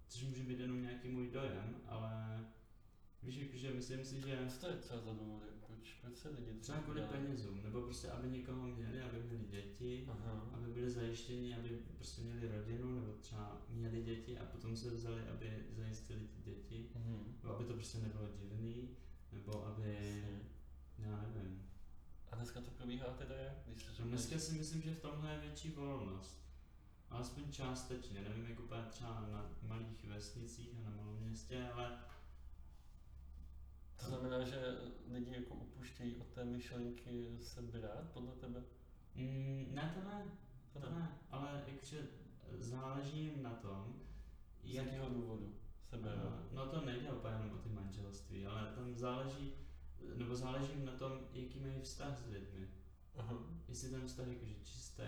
což 0.08 0.24
může 0.24 0.44
být 0.44 0.60
jenom 0.60 0.82
nějaký 0.82 1.10
můj 1.10 1.30
dojem, 1.30 1.76
ale 1.88 2.46
víš, 3.24 3.36
jakože 3.36 3.74
myslím 3.74 4.06
si, 4.06 4.22
že... 4.22 4.46
Co 4.50 4.60
to 4.60 4.68
je 4.68 4.78
třeba 4.78 5.02
za 5.02 5.14
důvody? 5.14 5.46
Proč, 5.68 5.94
proč 6.02 6.18
se 6.18 6.30
lidi 6.30 6.60
třeba 6.60 6.78
kvůli 6.78 7.02
penězům, 7.02 7.64
nebo 7.64 7.82
prostě 7.82 8.10
aby 8.10 8.30
někoho 8.30 8.68
měli, 8.68 9.02
aby 9.02 9.24
měli 9.24 9.46
děti, 9.46 10.08
Aha. 10.12 10.50
aby 10.54 10.74
byli 10.74 10.92
zajištěni, 10.92 11.56
aby 11.56 11.70
prostě 11.96 12.22
měli 12.22 12.58
rodinu, 12.58 12.96
nebo 12.96 13.14
třeba 13.14 13.62
měli 13.70 14.04
děti 14.04 14.40
a 14.40 14.46
potom 14.46 14.78
se 14.78 14.90
vzali, 14.90 15.22
aby 15.22 15.66
zajistili 15.72 16.20
ty 16.20 16.52
děti, 16.52 16.90
mhm. 16.96 17.36
nebo 17.44 17.56
aby 17.56 17.66
to 17.66 17.74
prostě 17.74 17.98
nebylo 17.98 18.28
divný, 18.42 18.90
nebo 19.32 19.66
aby, 19.66 19.96
Jasně. 19.96 20.42
já 20.98 21.22
nevím, 21.22 21.64
a 22.34 22.36
dneska 22.36 22.62
to 22.62 22.72
probíhá 22.72 23.06
teda 23.06 23.36
jak? 23.36 23.54
Když 23.66 24.00
no 24.00 24.06
dneska 24.06 24.40
si 24.40 24.52
myslím, 24.54 24.82
že 24.82 24.92
v 24.92 25.02
tomhle 25.02 25.34
je 25.34 25.40
větší 25.40 25.70
volnost. 25.70 26.44
Alespoň 27.10 27.52
částečně, 27.52 28.22
nevím, 28.22 28.50
jak 28.50 28.60
úplně 28.60 28.82
třeba 28.90 29.28
na 29.32 29.50
malých 29.62 30.06
vesnicích 30.06 30.70
a 30.78 30.90
na 30.90 30.96
malém 30.96 31.20
městě, 31.20 31.70
ale... 31.74 32.00
To 34.00 34.06
znamená, 34.06 34.44
že 34.44 34.78
lidi 35.12 35.32
jako 35.36 35.54
upuštějí 35.54 36.16
od 36.16 36.28
té 36.28 36.46
myšlenky 36.46 37.38
se 37.42 37.62
brát, 37.62 38.10
podle 38.14 38.32
tebe? 38.32 38.64
Mm, 39.16 39.68
ne, 39.72 39.94
to 39.96 40.10
ne. 40.10 40.26
To, 40.74 40.80
to 40.80 40.90
ne. 40.90 41.00
ne. 41.00 41.18
Ale 41.32 41.64
jakože 41.68 42.08
záleží 42.58 43.20
jim 43.20 43.44
na 43.44 43.54
tom, 43.54 43.94
z 44.64 44.74
jakého 44.74 45.10
důvodu 45.10 45.56
se 45.90 45.98
brát. 45.98 46.52
No 46.52 46.68
to 46.68 46.86
nejde 46.86 47.12
úplně 47.12 47.34
jenom 47.34 47.52
o 47.52 47.58
ty 47.58 47.70
manželství, 47.70 48.46
ale 48.46 48.72
tam 48.76 48.96
záleží, 48.96 49.54
nebo 50.16 50.36
záleží 50.36 50.86
na 50.86 50.92
tom, 50.92 51.12
jaký 51.34 51.60
mají 51.60 51.82
vztah 51.82 52.18
s 52.18 52.32
lidmi. 52.32 52.68
Aha. 53.18 53.38
Jestli 53.70 53.90
ten 53.90 54.08
vztah 54.08 54.28
jakože 54.28 54.54
čistý, 54.64 55.04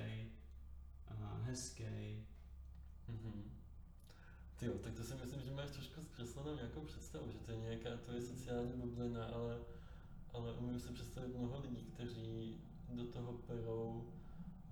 hezký. 1.46 2.28
Mhm. 3.08 3.52
Ty 4.56 4.66
jo, 4.66 4.74
tak 4.84 4.94
to 4.94 5.04
si 5.04 5.14
myslím, 5.14 5.42
že 5.42 5.52
máš 5.52 5.70
trošku 5.70 6.02
zkreslenou 6.02 6.56
nějakou 6.56 6.82
představu, 6.82 7.32
že 7.32 7.38
to 7.38 7.52
je 7.52 7.58
nějaká 7.58 7.98
tvoje 7.98 8.22
sociální 8.22 8.72
bublina, 8.75 9.25
ale, 9.25 9.60
ale 10.34 10.54
umím 10.54 10.80
si 10.80 10.94
představit 10.94 11.36
mnoho 11.36 11.62
lidí, 11.62 11.84
kteří 11.94 12.62
do 12.90 13.06
toho 13.06 13.34
perou 13.34 14.14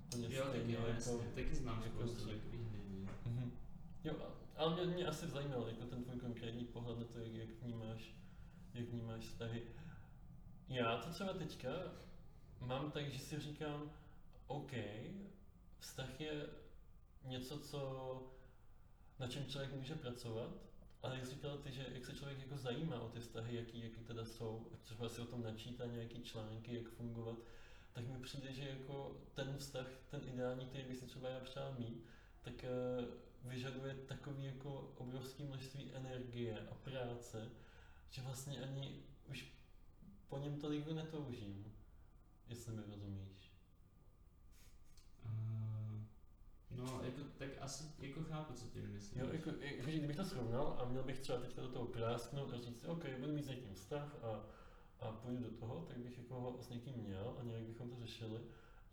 úplně 0.08 0.36
jo, 0.36 0.46
stejně 0.50 0.78
taky, 0.78 0.90
jako, 0.90 1.24
taky 1.36 1.56
znám 1.56 1.84
jako 1.84 2.08
takových 2.08 2.52
lidí. 2.52 3.08
Mhm. 3.26 3.52
Jo, 4.04 4.16
ale 4.56 4.76
mě, 4.76 4.96
mě 4.96 5.06
asi 5.06 5.28
zajímal 5.28 5.68
jako 5.68 5.86
ten 5.86 6.04
tvůj 6.04 6.20
konkrétní 6.20 6.66
pohled 6.66 7.00
na 7.00 7.06
to, 7.06 7.20
jak, 7.20 7.34
jak 7.34 7.50
vnímáš, 7.62 8.16
jak 8.74 8.90
vnímáš 8.90 9.24
vztahy. 9.24 9.62
Já 10.70 10.98
to 10.98 11.10
třeba 11.10 11.34
teďka 11.34 11.70
mám 12.60 12.92
tak, 12.92 13.12
že 13.12 13.20
si 13.20 13.40
říkám, 13.40 13.92
OK, 14.48 14.72
vztah 15.80 16.22
je 16.22 16.50
něco, 17.26 17.60
co, 17.60 18.24
na 19.20 19.28
čem 19.28 19.46
člověk 19.46 19.74
může 19.74 19.96
pracovat, 19.96 20.52
ale 21.02 21.16
jak 21.16 21.28
říkal 21.28 21.58
ty, 21.58 21.72
že 21.72 21.86
jak 21.94 22.06
se 22.06 22.14
člověk 22.14 22.40
jako 22.40 22.58
zajímá 22.58 23.02
o 23.02 23.10
ty 23.10 23.20
vztahy, 23.20 23.56
jaký, 23.56 23.84
jaký 23.84 24.04
teda 24.04 24.26
jsou, 24.26 24.68
třeba 24.84 25.10
si 25.10 25.22
o 25.22 25.26
tom 25.26 25.44
načítá 25.44 25.86
nějaký 25.86 26.24
články, 26.24 26.76
jak 26.76 26.88
fungovat, 26.88 27.38
tak 27.94 28.08
mi 28.08 28.20
přijde, 28.20 28.54
že 28.54 28.70
jako 28.70 29.18
ten 29.34 29.58
vztah, 29.58 29.88
ten 30.10 30.22
ideální, 30.34 30.66
který 30.66 30.84
bych 30.84 30.98
si 30.98 31.06
třeba 31.06 31.30
já 31.30 31.40
přál 31.40 31.76
mít, 31.80 32.04
tak 32.42 32.54
uh, 32.54 33.06
vyžaduje 33.52 33.96
takový 33.96 34.46
jako 34.46 34.94
obrovské 34.98 35.44
množství 35.44 35.92
energie 35.94 36.68
a 36.72 36.74
práce, 36.76 37.50
že 38.10 38.22
vlastně 38.22 38.62
ani 38.62 39.04
už 39.30 39.46
po 40.34 40.40
něm 40.40 40.60
tolik 40.60 40.88
netoužím, 40.88 41.74
jestli 42.50 42.74
mi 42.74 42.82
rozumíš. 42.88 43.52
Uh, 45.26 46.02
no, 46.72 47.02
jako, 47.04 47.22
tak 47.38 47.50
asi 47.60 47.84
jako 48.00 48.24
chápu, 48.24 48.54
co 48.54 48.68
tím 48.68 48.90
myslíš. 48.94 49.22
Jo, 49.22 49.30
jako, 49.32 49.50
jako, 49.50 49.90
kdybych 49.90 50.16
to 50.16 50.26
srovnal 50.26 50.78
a 50.80 50.86
měl 50.86 51.04
bych 51.04 51.20
třeba 51.20 51.38
teď 51.38 51.56
do 51.56 51.68
toho 51.68 51.86
prásknout 51.86 52.54
a 52.54 52.58
říct, 52.58 52.86
OK, 52.86 53.06
budu 53.20 53.34
mít 53.34 53.46
s 53.46 53.48
někým 53.48 53.74
vztah 53.74 54.16
a, 54.24 54.46
a 55.00 55.12
půjdu 55.12 55.44
do 55.44 55.50
toho, 55.50 55.86
tak 55.88 55.98
bych 55.98 56.18
jako 56.18 56.42
ho 56.42 56.58
s 56.62 56.70
někým 56.70 56.94
měl 56.96 57.36
a 57.40 57.44
nějak 57.44 57.64
bychom 57.64 57.90
to 57.90 58.00
řešili. 58.00 58.40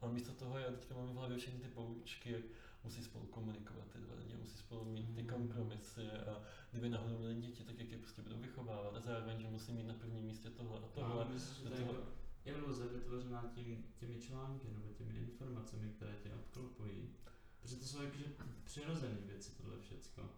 Ale 0.00 0.12
místo 0.12 0.32
toho 0.32 0.59
já 0.59 0.70
teďka 0.70 0.94
mám 0.94 1.09
v 1.09 1.14
hlavě 1.14 1.38
všechny 1.38 1.61
ty 1.61 1.68
poučky, 1.68 2.32
jak 2.32 2.44
musí 2.84 3.02
spolu 3.04 3.26
komunikovat 3.26 3.88
ty 3.92 3.99
dva 3.99 4.14
lidi, 4.14 4.37
musí 4.37 4.56
spolu 4.56 4.84
mít 4.84 5.14
ty 5.14 5.22
Mhm. 5.22 5.30
kompromisy 5.30 6.10
a 6.10 6.42
kdyby 6.70 6.88
náhodou 6.88 7.18
měli 7.18 7.34
děti, 7.40 7.64
tak 7.64 7.78
jak 7.78 7.90
je 7.90 7.99
prostě 7.99 8.22
budou 8.22 8.38
vychovávat 8.38 8.96
a 8.96 9.00
zároveň, 9.00 9.40
že 9.40 9.49
musí 9.49 9.72
mít 9.72 9.87
na 9.87 9.94
prvním 9.94 10.25
místě 10.25 10.50
tohle 10.50 10.78
a 10.78 10.88
tohle. 10.88 11.25
No, 11.25 11.30
myslím, 11.34 11.56
že 11.64 11.70
to 11.70 11.75
je 11.75 11.80
toho- 11.87 11.92
jako 11.99 12.10
iluze 12.44 12.88
vytvořená 12.88 13.50
tím, 13.54 13.84
těmi 13.96 14.18
články 14.20 14.68
nebo 14.70 14.88
těmi 14.92 15.14
informacemi, 15.18 15.88
které 15.88 16.14
tě 16.22 16.34
obklopují. 16.34 17.14
Protože 17.60 17.76
to 17.76 17.84
jsou 17.84 18.02
jakože 18.02 18.25
přirozené 18.64 19.14
věci, 19.20 19.52
tohle 19.56 19.78
všecko. 19.78 20.30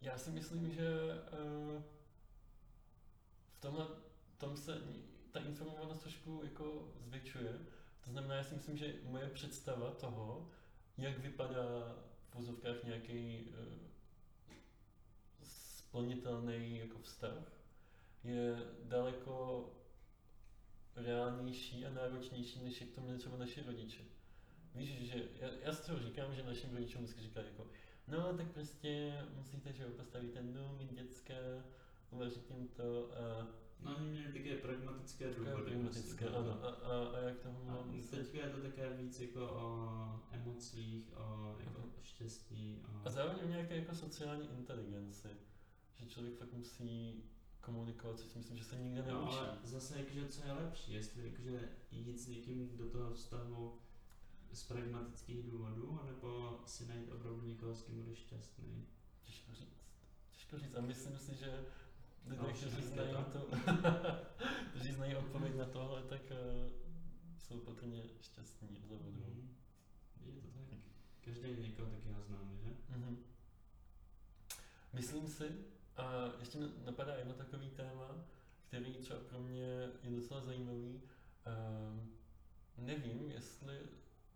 Já 0.00 0.18
si 0.18 0.30
myslím, 0.30 0.70
že 0.72 0.88
uh, 1.76 1.82
v 3.56 3.60
tomhle 3.60 3.86
tom 4.38 4.56
se 4.56 4.82
ta 5.30 5.40
informovanost 5.40 6.00
trošku 6.00 6.40
jako 6.44 6.92
zvětšuje. 7.06 7.58
To 8.04 8.10
znamená, 8.10 8.34
já 8.34 8.44
si 8.44 8.54
myslím, 8.54 8.76
že 8.76 8.94
moje 9.02 9.28
představa 9.28 9.90
toho, 9.90 10.48
jak 10.98 11.18
vypadá 11.18 11.96
v 12.30 12.34
vozovkách 12.34 12.84
nějaký 12.84 13.40
uh, 13.48 13.64
splnitelný 15.42 16.78
jako 16.78 16.98
vztah, 16.98 17.52
je 18.24 18.56
daleko 18.82 19.66
reálnější 20.96 21.86
a 21.86 21.90
náročnější, 21.90 22.64
než 22.64 22.80
jak 22.80 22.90
to 22.90 23.00
měli 23.00 23.18
třeba 23.18 23.36
naši 23.36 23.62
rodiče. 23.62 24.02
Víš, 24.74 25.10
že 25.12 25.22
já, 25.40 25.48
já 25.62 25.72
z 25.72 25.86
toho 25.86 25.98
říkám, 25.98 26.34
že 26.34 26.42
našim 26.42 26.74
rodičům 26.74 27.02
vždycky 27.02 27.22
říkají 27.22 27.46
jako, 27.46 27.66
no 28.08 28.36
tak 28.36 28.46
prostě 28.46 29.12
musíte, 29.36 29.72
že 29.72 29.82
jo, 29.82 29.88
postavit 29.96 30.32
ten 30.32 30.52
dům, 30.54 30.76
mít 30.78 30.92
děcka, 30.94 31.34
uvařit 32.10 32.50
jim 32.50 32.68
to 32.68 33.10
a 33.16 33.46
No 33.80 33.96
také 34.32 34.56
pragmatické 34.56 35.30
důvody. 35.34 35.62
pragmatické, 35.62 36.24
prostě, 36.24 36.27
ano, 36.52 36.66
a, 36.66 36.70
a, 36.70 37.16
a 37.16 37.18
jak 37.20 37.38
toho 37.38 37.60
A 37.68 37.72
mám 37.72 38.00
teďka 38.10 38.38
je 38.38 38.50
to 38.50 38.60
také 38.62 38.96
víc 38.96 39.20
jako 39.20 39.48
o 39.48 40.20
emocích, 40.32 41.12
o 41.16 41.56
jako 41.60 41.82
štěstí, 42.02 42.82
o... 42.88 43.06
A 43.06 43.10
zároveň 43.10 43.38
o 43.44 43.48
nějaké 43.48 43.76
jako 43.76 43.94
sociální 43.94 44.48
inteligenci, 44.50 45.28
že 45.96 46.06
člověk 46.06 46.38
fakt 46.38 46.52
musí 46.52 47.22
komunikovat, 47.60 48.18
což 48.18 48.28
si 48.28 48.38
myslím, 48.38 48.56
že 48.58 48.64
se 48.64 48.76
nikde 48.78 49.02
No, 49.02 49.20
neučí. 49.20 49.38
ale 49.38 49.58
zase 49.64 49.98
jakože 49.98 50.28
co 50.28 50.46
je 50.46 50.52
lepší, 50.52 50.92
jestli 50.92 51.24
jakože 51.30 51.68
jít 51.90 52.18
s 52.20 52.28
někým 52.28 52.76
do 52.76 52.90
toho 52.90 53.14
vztahu 53.14 53.78
z 54.52 54.62
pragmatických 54.62 55.42
důvodů, 55.50 55.98
anebo 56.02 56.60
si 56.66 56.86
najít 56.86 57.12
opravdu 57.12 57.42
někoho, 57.46 57.74
s 57.74 57.82
kým 57.82 58.02
budeš 58.02 58.18
šťastný. 58.18 58.86
Těžko 59.22 59.54
říct. 59.54 59.82
Těžko 60.32 60.58
říct. 60.58 60.74
A 60.74 60.80
myslím 60.80 61.18
si, 61.18 61.34
že 61.34 61.64
lidé, 62.26 62.52
kteří 62.52 62.82
znají, 62.82 63.16
to, 63.32 63.46
kteří 64.70 64.92
znají 64.92 65.16
odpověď 65.16 65.56
na 65.56 65.64
tohle, 65.64 66.02
tak 66.02 66.20
uh, 66.30 66.72
jsou 67.38 67.60
patrně 67.60 68.02
šťastní 68.20 68.68
a 68.84 68.86
zavodou. 68.86 69.10
Mhm. 69.10 69.56
Je 70.26 70.32
to 70.32 70.48
tak. 70.70 70.78
Každý 71.20 71.62
někoho 71.62 71.90
taky 71.90 72.08
známe, 72.26 72.56
že? 72.56 72.70
Mm-hmm. 72.70 73.16
Myslím 74.92 75.28
si, 75.28 75.44
a 75.96 76.32
ještě 76.40 76.58
napadá 76.84 77.14
jedno 77.14 77.34
takový 77.34 77.70
téma, 77.70 78.24
který 78.68 78.94
třeba 78.94 79.20
pro 79.20 79.40
mě 79.40 79.62
je 80.02 80.10
docela 80.10 80.40
zajímavý. 80.40 81.00
Um, 81.46 82.12
nevím, 82.76 83.30
jestli 83.30 83.78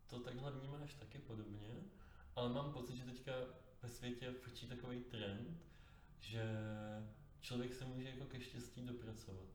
to 0.06 0.20
takhle 0.20 0.52
vnímáš 0.52 0.94
taky 0.94 1.18
podobně, 1.18 1.84
ale 2.36 2.48
mám 2.48 2.72
pocit, 2.72 2.96
že 2.96 3.04
teďka 3.04 3.32
ve 3.82 3.88
světě 3.88 4.32
frčí 4.32 4.66
takový 4.66 5.00
trend, 5.00 5.62
že 6.20 6.44
člověk 7.42 7.74
se 7.74 7.84
může 7.84 8.08
jako 8.08 8.24
ke 8.24 8.40
štěstí 8.40 8.82
dopracovat. 8.82 9.48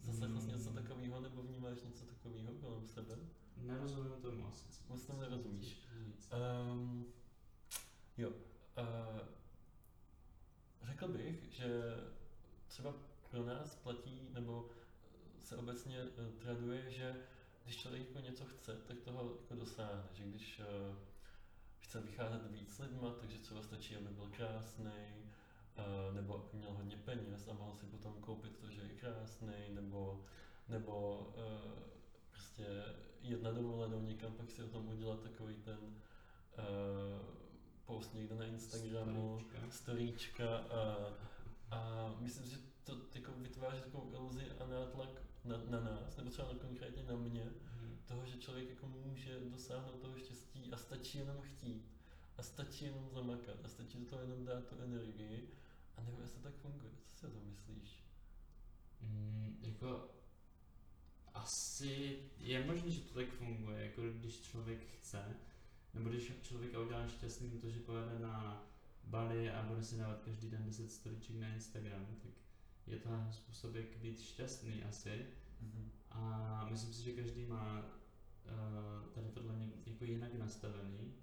Zaslechl 0.00 0.40
jsi 0.40 0.48
něco 0.48 0.70
takového, 0.70 1.20
nebo 1.20 1.42
vnímáš 1.42 1.82
něco 1.82 2.04
takového 2.04 2.52
kolem 2.52 2.88
sebe? 2.88 3.18
Nerozumím 3.56 4.22
tomu 4.22 4.48
asi. 4.48 4.68
co- 4.68 4.82
Moc 4.88 5.06
tomu 5.06 5.20
co 5.22 5.30
nerozumíš. 5.30 5.80
Um, 6.72 7.06
jo. 8.16 8.28
Uh, 8.30 9.20
řekl 10.82 11.08
bych, 11.08 11.52
že 11.52 11.82
třeba 12.66 12.94
pro 13.30 13.44
nás 13.44 13.74
platí, 13.74 14.28
nebo 14.32 14.70
se 15.38 15.56
obecně 15.56 16.02
uh, 16.04 16.26
traduje, 16.38 16.90
že 16.90 17.16
když 17.64 17.76
člověk 17.76 18.06
jako 18.08 18.20
něco 18.20 18.44
chce, 18.44 18.76
tak 18.76 19.00
toho 19.00 19.36
jako 19.40 19.54
dosáhne. 19.54 20.04
Že 20.12 20.24
když 20.24 20.58
uh, 20.60 20.96
chce 21.78 22.00
vycházet 22.00 22.50
víc 22.50 22.74
s 22.76 22.78
lidma, 22.78 23.14
takže 23.20 23.38
třeba 23.38 23.62
stačí, 23.62 23.96
aby 23.96 24.08
byl 24.08 24.30
krásný, 24.36 25.31
nebo 26.12 26.34
aby 26.34 26.58
měl 26.58 26.72
hodně 26.72 26.96
peněz 26.96 27.48
a 27.48 27.52
mohl 27.52 27.74
si 27.74 27.86
potom 27.86 28.12
koupit 28.20 28.56
to, 28.60 28.70
že 28.70 28.80
je 28.80 28.88
krásný, 28.88 29.52
nebo, 29.70 30.20
nebo 30.68 31.18
uh, 31.36 31.72
prostě 32.30 32.66
jet 33.22 33.42
na 33.42 33.50
dovolenou 33.52 34.00
někam, 34.00 34.32
pak 34.32 34.50
si 34.50 34.62
o 34.62 34.68
tom 34.68 34.88
udělat 34.88 35.20
takový 35.20 35.54
ten 35.54 35.78
uh, 35.80 35.94
post 37.84 38.14
někde 38.14 38.34
na 38.34 38.44
Instagramu, 38.44 39.40
Storíčka. 39.40 39.70
storíčka 39.70 40.56
a, 40.58 41.12
a 41.70 42.10
myslím 42.18 42.44
si, 42.44 42.50
že 42.50 42.58
to 42.84 42.96
jako 43.14 43.32
vytváří 43.36 43.80
takovou 43.80 44.12
iluzi 44.12 44.42
a 44.60 44.66
nátlak 44.66 45.08
na, 45.44 45.56
na 45.68 45.80
nás, 45.80 46.16
nebo 46.16 46.30
třeba 46.30 46.48
na, 46.52 46.58
konkrétně 46.58 47.02
na 47.02 47.16
mě, 47.16 47.44
Mhm. 47.44 47.98
toho, 48.06 48.26
že 48.26 48.36
člověk 48.38 48.68
jako 48.70 48.86
může 48.86 49.40
dosáhnout 49.40 50.00
toho 50.00 50.16
štěstí 50.16 50.72
a 50.72 50.76
stačí 50.76 51.18
jenom 51.18 51.36
chtít. 51.40 51.88
A 52.38 52.42
stačí 52.42 52.84
jenom 52.84 53.10
zamakat 53.10 53.56
a 53.64 53.68
stačí 53.68 53.98
do 53.98 54.06
toho 54.06 54.22
jenom 54.22 54.44
dát 54.44 54.64
tu 54.66 54.74
energii. 54.82 55.48
A 55.96 56.02
nevím, 56.02 56.20
jestli 56.20 56.36
to 56.36 56.42
tak 56.42 56.54
funguje. 56.54 56.92
Co 57.06 57.16
si 57.16 57.26
o 57.26 57.30
tom 57.30 57.46
myslíš? 57.46 58.04
Mm, 59.00 59.58
jako 59.62 60.08
asi 61.34 62.18
je 62.38 62.66
možné, 62.66 62.90
že 62.90 63.00
to 63.00 63.14
tak 63.14 63.28
funguje, 63.28 63.84
jako 63.84 64.02
když 64.02 64.40
člověk 64.40 64.86
chce, 64.86 65.36
nebo 65.94 66.08
když 66.08 66.32
člověka 66.42 66.80
udělá 66.80 67.08
šťastným 67.08 67.60
to, 67.60 67.70
že 67.70 67.80
pojede 67.80 68.18
na 68.18 68.66
Bali 69.04 69.50
a 69.50 69.62
bude 69.62 69.82
si 69.82 69.96
dávat 69.96 70.22
každý 70.24 70.50
den 70.50 70.64
10 70.64 70.92
storyček 70.92 71.36
na 71.36 71.48
Instagram, 71.48 72.06
tak 72.06 72.32
je 72.86 72.96
to 72.96 73.08
způsob, 73.30 73.74
jak 73.74 73.96
být 73.96 74.20
šťastný 74.20 74.84
asi. 74.84 75.26
Mhm. 75.60 75.90
A 76.10 76.66
myslím 76.70 76.92
si, 76.92 77.02
že 77.02 77.12
každý 77.12 77.44
má 77.44 77.78
uh, 77.80 79.12
tady 79.14 79.28
tohle 79.28 79.54
jako 79.86 80.04
jinak 80.04 80.34
nastavený. 80.34 81.14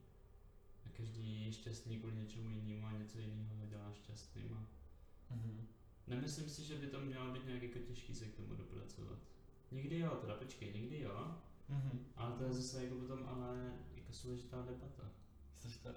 Každý 1.00 1.46
je 1.46 1.52
šťastný 1.54 2.00
kvůli 2.00 2.16
něčemu 2.16 2.50
jinému 2.50 2.88
a 2.88 2.92
něco 2.92 3.20
jiného 3.20 3.56
ho 3.56 3.66
dělá 3.66 3.92
šťastným. 3.94 4.58
A 4.58 5.34
Mhm. 5.34 5.68
Nemyslím 6.08 6.50
si, 6.50 6.64
že 6.64 6.76
by 6.76 6.88
to 6.88 7.00
mělo 7.00 7.34
být 7.34 7.46
nějak 7.46 7.64
jako 7.64 7.80
těžký 7.80 8.16
se 8.16 8.26
k 8.26 8.36
tomu 8.36 8.56
dopracovat. 8.56 9.20
Někdy 9.72 10.00
jo, 10.00 10.10
teda 10.22 10.36
počkej, 10.36 10.74
někdy 10.74 11.00
jo, 11.02 11.36
Mhm. 11.70 12.06
ale 12.16 12.36
to 12.38 12.44
je 12.44 12.54
zase 12.54 12.84
jako 12.84 12.96
potom 12.96 13.24
ale 13.28 13.74
jako 13.96 14.14
složitá 14.14 14.62
debata. 14.62 15.04
Ta... 15.84 15.90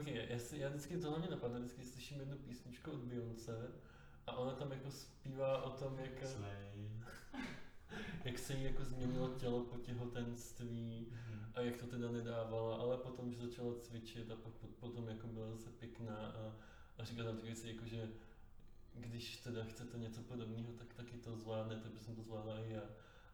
Ok, 0.00 0.06
já, 0.06 0.38
si, 0.38 0.58
já 0.58 0.68
vždycky 0.68 0.96
tohle 0.98 1.18
mě 1.18 1.28
napadne, 1.30 1.58
vždycky 1.58 1.84
slyším 1.84 2.20
jednu 2.20 2.36
písničku 2.38 2.90
od 2.90 3.00
Beyoncé 3.00 3.68
a 4.26 4.32
ona 4.36 4.54
tam 4.54 4.72
jako 4.72 4.90
zpívá 4.90 5.62
o 5.62 5.70
tom, 5.70 5.98
jak, 5.98 6.26
Slay. 6.26 6.90
jak 8.24 8.38
se 8.38 8.54
jí 8.54 8.64
jako 8.64 8.84
změnilo 8.84 9.28
tělo 9.28 9.64
po 9.64 9.76
těhotenství 9.78 11.06
Mhm. 11.10 11.52
a 11.54 11.60
jak 11.60 11.76
to 11.76 11.86
teda 11.86 12.10
nedávala, 12.10 12.76
ale 12.76 12.96
potom, 12.96 13.32
že 13.32 13.46
začala 13.46 13.74
cvičit 13.80 14.30
a 14.30 14.36
potom 14.80 15.08
jako 15.08 15.26
byla 15.26 15.50
zase 15.50 15.70
pěkná 15.70 16.16
a, 16.16 16.52
a 16.98 17.04
říká 17.04 17.24
tam 17.24 17.32
takové 17.32 17.52
věci 17.52 17.68
jako, 17.68 17.86
že 17.86 18.08
když 18.94 19.36
teda 19.36 19.64
chcete 19.64 19.98
něco 19.98 20.20
podobného, 20.20 20.72
tak 20.72 20.94
taky 20.94 21.16
to 21.16 21.36
zvládnete, 21.36 21.88
protože 21.88 22.04
jsem 22.04 22.16
to 22.16 22.22
zvládla 22.22 22.60
i 22.60 22.72
já. 22.72 22.82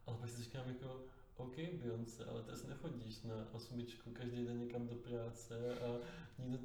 Ale 0.05 0.17
pak 0.17 0.29
si 0.29 0.43
říkám 0.43 0.67
jako, 0.67 1.01
OK 1.37 1.55
Beyoncé, 1.55 2.25
ale 2.25 2.43
ty 2.43 2.67
nechodíš 2.67 3.21
na 3.23 3.35
osmičku 3.51 4.11
každý 4.11 4.45
den 4.45 4.59
někam 4.59 4.87
do 4.87 4.95
práce 4.95 5.79
a 5.79 5.97
nikdo, 6.39 6.59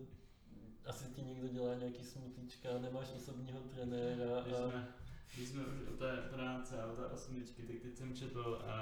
asi 0.86 1.04
ti 1.04 1.22
někdo 1.22 1.48
dělá 1.48 1.74
nějaký 1.74 2.04
smutíčka, 2.04 2.78
nemáš 2.78 3.08
osobního 3.16 3.60
trenéra 3.60 4.40
a... 4.40 4.84
když 5.34 5.48
jsme 5.48 5.64
už 5.64 5.88
u 5.94 5.96
té 5.96 6.16
práce 6.16 6.82
a 6.82 6.92
u 6.92 6.96
té 6.96 7.06
osmičky, 7.06 7.62
tak 7.62 7.76
teď 7.82 7.96
jsem 7.96 8.16
četl 8.16 8.62
a, 8.66 8.72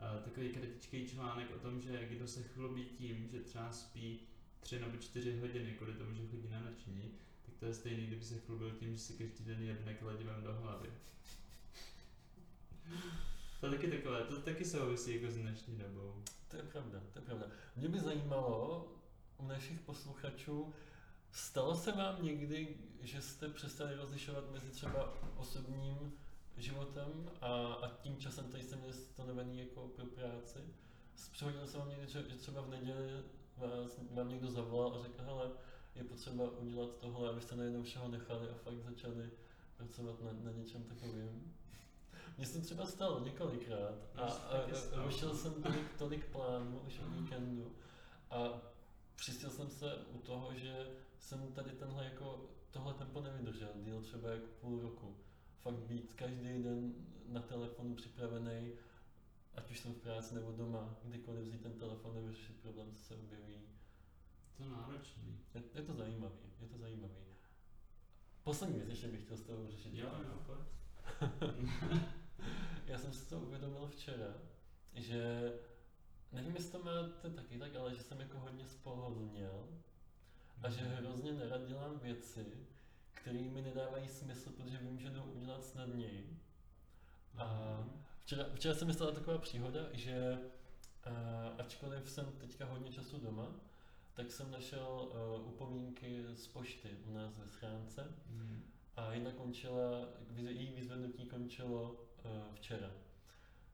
a 0.00 0.18
takový 0.24 0.48
kritický 0.48 1.08
článek 1.08 1.46
o 1.56 1.58
tom, 1.58 1.80
že 1.80 2.06
kdo 2.08 2.28
se 2.28 2.42
chlubí 2.42 2.84
tím, 2.84 3.28
že 3.32 3.40
třeba 3.40 3.72
spí 3.72 4.20
tři 4.60 4.80
nebo 4.80 4.96
čtyři 4.96 5.38
hodiny 5.38 5.72
kvůli 5.72 5.92
tomu, 5.92 6.14
že 6.14 6.26
chodí 6.26 6.48
na 6.50 6.60
noční, 6.60 7.12
tak 7.46 7.54
to 7.56 7.66
je 7.66 7.74
stejný, 7.74 8.06
kdyby 8.06 8.24
se 8.24 8.38
chlubil 8.38 8.70
tím, 8.70 8.92
že 8.92 8.98
si 8.98 9.12
každý 9.12 9.44
den 9.44 9.62
jedne 9.62 9.94
kladivem 9.94 10.42
do 10.42 10.54
hlavy. 10.54 10.90
To 13.60 13.70
taky 13.70 13.90
takové, 13.90 14.24
to 14.24 14.40
taky 14.40 14.64
souvisí 14.64 15.14
jako 15.14 15.32
s 15.32 15.36
dnešní 15.36 15.76
dobou. 15.76 16.22
To 16.48 16.56
je 16.56 16.62
pravda, 16.62 17.00
to 17.12 17.18
je 17.18 17.24
pravda. 17.24 17.46
Mě 17.76 17.88
by 17.88 18.00
zajímalo 18.00 18.88
u 19.38 19.46
našich 19.46 19.80
posluchačů, 19.80 20.72
stalo 21.32 21.76
se 21.76 21.92
vám 21.92 22.24
někdy, 22.24 22.76
že 23.02 23.22
jste 23.22 23.48
přestali 23.48 23.96
rozlišovat 23.96 24.50
mezi 24.50 24.70
třeba 24.70 25.14
osobním 25.36 26.12
životem 26.56 27.30
a, 27.40 27.72
a 27.72 27.88
tím 27.88 28.16
časem, 28.16 28.44
který 28.44 28.62
jste 28.62 28.76
měli 28.76 28.92
stanovený 28.92 29.58
jako 29.58 29.88
pro 29.88 30.06
práci? 30.06 30.58
Přihodilo 31.32 31.66
se 31.66 31.78
vám 31.78 31.88
někdy, 31.88 32.12
že, 32.12 32.22
třeba 32.22 32.62
v 32.62 32.70
neděli 32.70 33.22
vás, 33.56 34.00
vám 34.10 34.28
někdo 34.28 34.50
zavolal 34.50 34.94
a 34.94 35.02
řekl, 35.02 35.22
hele, 35.22 35.50
je 35.94 36.04
potřeba 36.04 36.50
udělat 36.50 36.90
tohle, 37.00 37.28
abyste 37.28 37.56
najednou 37.56 37.82
všeho 37.82 38.08
nechali 38.08 38.48
a 38.48 38.54
fakt 38.54 38.82
začali 38.90 39.30
pracovat 39.76 40.20
na, 40.20 40.30
na 40.32 40.52
něčem 40.52 40.84
takovém? 40.84 41.52
Mně 42.38 42.46
se 42.46 42.60
třeba 42.60 42.86
stalo 42.86 43.20
několikrát 43.20 43.94
a, 44.14 44.20
a, 44.22 44.56
a 44.96 45.04
rušil 45.04 45.34
jsem 45.34 45.62
tolik, 45.62 45.94
tolik 45.98 46.26
plánů 46.26 46.80
už 46.86 46.98
o 46.98 47.20
víkendu 47.20 47.72
a 48.30 48.60
přistil 49.16 49.50
jsem 49.50 49.70
se 49.70 49.96
u 50.12 50.18
toho, 50.18 50.54
že 50.54 50.86
jsem 51.22 51.52
tady 51.52 51.70
tenhle 51.70 52.04
jako, 52.04 52.50
tohle 52.70 52.94
tempo 52.94 53.20
nevydržel, 53.20 53.72
díl 53.76 54.02
třeba 54.02 54.30
jako 54.30 54.46
půl 54.60 54.80
roku. 54.80 55.16
Fakt 55.58 55.78
být 55.78 56.12
každý 56.12 56.62
den 56.62 56.94
na 57.26 57.40
telefonu 57.40 57.94
připravený, 57.94 58.72
ať 59.54 59.70
už 59.70 59.78
jsem 59.78 59.94
v 59.94 59.98
práci 59.98 60.34
nebo 60.34 60.52
doma, 60.52 60.96
kdykoliv 61.04 61.44
vzít 61.44 61.62
ten 61.62 61.78
telefon 61.78 62.14
nebo 62.14 62.32
řešit 62.32 62.56
problém, 62.62 62.92
co 62.92 62.98
se 62.98 63.14
objeví. 63.14 63.60
To 64.56 64.62
je 64.62 64.68
náročný. 64.68 65.40
Je, 65.54 65.62
je 65.74 65.82
to 65.82 65.94
zajímavý, 65.94 66.38
je 66.60 66.68
to 66.68 66.78
zajímavý. 66.78 67.14
Poslední 68.42 68.76
věc 68.76 68.88
ještě 68.88 69.08
bych 69.08 69.24
chtěl 69.24 69.36
s 69.36 69.42
tebou 69.42 69.66
řešit. 69.66 69.94
Jo, 69.94 70.08
jo. 70.24 70.58
Já 72.86 72.98
jsem 72.98 73.12
si 73.12 73.28
to 73.28 73.40
uvědomil 73.40 73.86
včera, 73.86 74.34
že 74.94 75.52
nevím, 76.32 76.54
jestli 76.54 76.72
to 76.72 76.84
máte 76.84 77.30
taky 77.30 77.58
tak, 77.58 77.76
ale 77.76 77.94
že 77.94 78.02
jsem 78.02 78.20
jako 78.20 78.38
hodně 78.38 78.66
spohodlněl 78.66 79.68
a 80.62 80.70
že 80.70 80.80
hrozně 80.80 81.32
nerad 81.32 81.66
dělám 81.66 81.98
věci, 81.98 82.46
které 83.10 83.38
mi 83.38 83.62
nedávají 83.62 84.08
smysl, 84.08 84.50
protože 84.50 84.78
vím, 84.78 84.98
že 85.00 85.10
jdou 85.10 85.22
udělat 85.22 85.64
snadněji. 85.64 86.38
A 87.36 87.78
včera, 88.20 88.44
včera 88.54 88.74
se 88.74 88.84
mi 88.84 88.92
stala 88.94 89.12
taková 89.12 89.38
příhoda, 89.38 89.80
že 89.92 90.38
uh, 91.06 91.60
ačkoliv 91.60 92.10
jsem 92.10 92.32
teďka 92.38 92.64
hodně 92.64 92.92
času 92.92 93.18
doma, 93.18 93.48
tak 94.14 94.30
jsem 94.30 94.50
našel 94.50 95.10
uh, 95.38 95.48
upomínky 95.48 96.24
z 96.34 96.46
pošty 96.48 96.88
u 97.06 97.14
nás 97.14 97.38
ve 97.38 97.48
schránce 97.48 98.14
Mhm. 98.30 98.62
a 98.96 99.12
jedna 99.12 99.32
končila, 99.32 100.08
její 100.36 100.72
vyzvednutí 100.72 101.24
končilo 101.26 101.92
uh, 101.92 102.54
včera. 102.54 102.90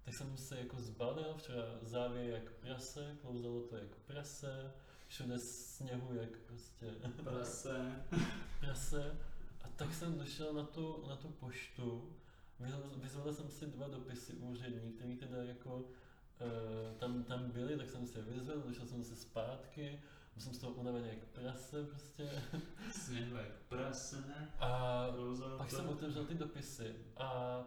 Tak 0.04 0.14
jsem 0.14 0.36
se 0.36 0.58
jako 0.58 0.80
zbalil, 0.80 1.34
včera 1.34 1.62
závěr 1.82 2.26
jak 2.30 2.52
prase, 2.52 3.16
klouzalo 3.22 3.60
to 3.60 3.76
jako 3.76 3.98
prase, 4.06 4.72
všude 5.08 5.38
sněhu 5.38 6.14
jak 6.14 6.38
prostě 6.38 6.86
Prase. 7.24 8.04
prase. 8.60 9.16
A 9.64 9.68
tak 9.76 9.94
jsem 9.94 10.18
došel 10.18 10.52
na 10.52 10.62
tu, 10.62 11.04
na 11.08 11.16
tu 11.16 11.28
poštu, 11.28 12.12
vyzvedl, 12.60 12.90
vyzvedl 12.96 13.32
jsem 13.32 13.50
si 13.50 13.66
dva 13.66 13.88
dopisy 13.88 14.32
úřední, 14.32 14.92
které 14.92 15.16
teda 15.16 15.42
jako 15.42 15.76
uh, 15.76 15.86
tam, 16.98 17.24
tam 17.24 17.50
byly, 17.50 17.76
tak 17.76 17.90
jsem 17.90 18.06
si 18.06 18.18
je 18.18 18.24
vyzvedl, 18.24 18.62
došel 18.62 18.86
jsem 18.86 19.04
si 19.04 19.16
zpátky, 19.16 20.00
byl 20.34 20.42
jsem 20.42 20.54
z 20.54 20.58
toho 20.58 20.72
unavený 20.72 21.08
jak 21.08 21.24
prase 21.24 21.84
prostě. 21.84 22.30
Sněhu 22.92 23.36
jak 23.36 23.52
prase. 23.68 24.24
A 24.60 25.06
Klouzalo 25.14 25.58
pak 25.58 25.70
jsem 25.70 25.88
otevřel 25.88 26.24
ty 26.24 26.34
dopisy 26.34 26.94
a 27.16 27.60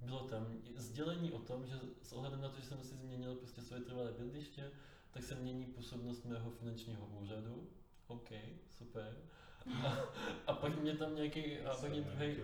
bylo 0.00 0.20
tam 0.20 0.46
sdělení 0.76 1.32
o 1.32 1.38
tom, 1.38 1.66
že 1.66 1.74
s 2.02 2.12
ohledem 2.12 2.40
na 2.40 2.48
to, 2.48 2.60
že 2.60 2.66
jsem 2.66 2.82
si 2.82 2.96
změnil 2.96 3.34
prostě 3.34 3.62
své 3.62 3.80
trvalé 3.80 4.12
bydliště, 4.12 4.70
tak 5.14 5.22
se 5.22 5.34
mění 5.34 5.66
působnost 5.66 6.24
mého 6.24 6.50
finančního 6.50 7.06
úřadu. 7.06 7.68
OK, 8.06 8.30
super. 8.78 9.16
A, 9.84 9.98
a 10.46 10.52
pak 10.52 10.80
mě 10.80 10.96
tam 10.96 11.14
nějaký, 11.14 11.58
a 11.58 11.74
pak 11.74 11.90
mě 11.90 12.00
druhý 12.00 12.36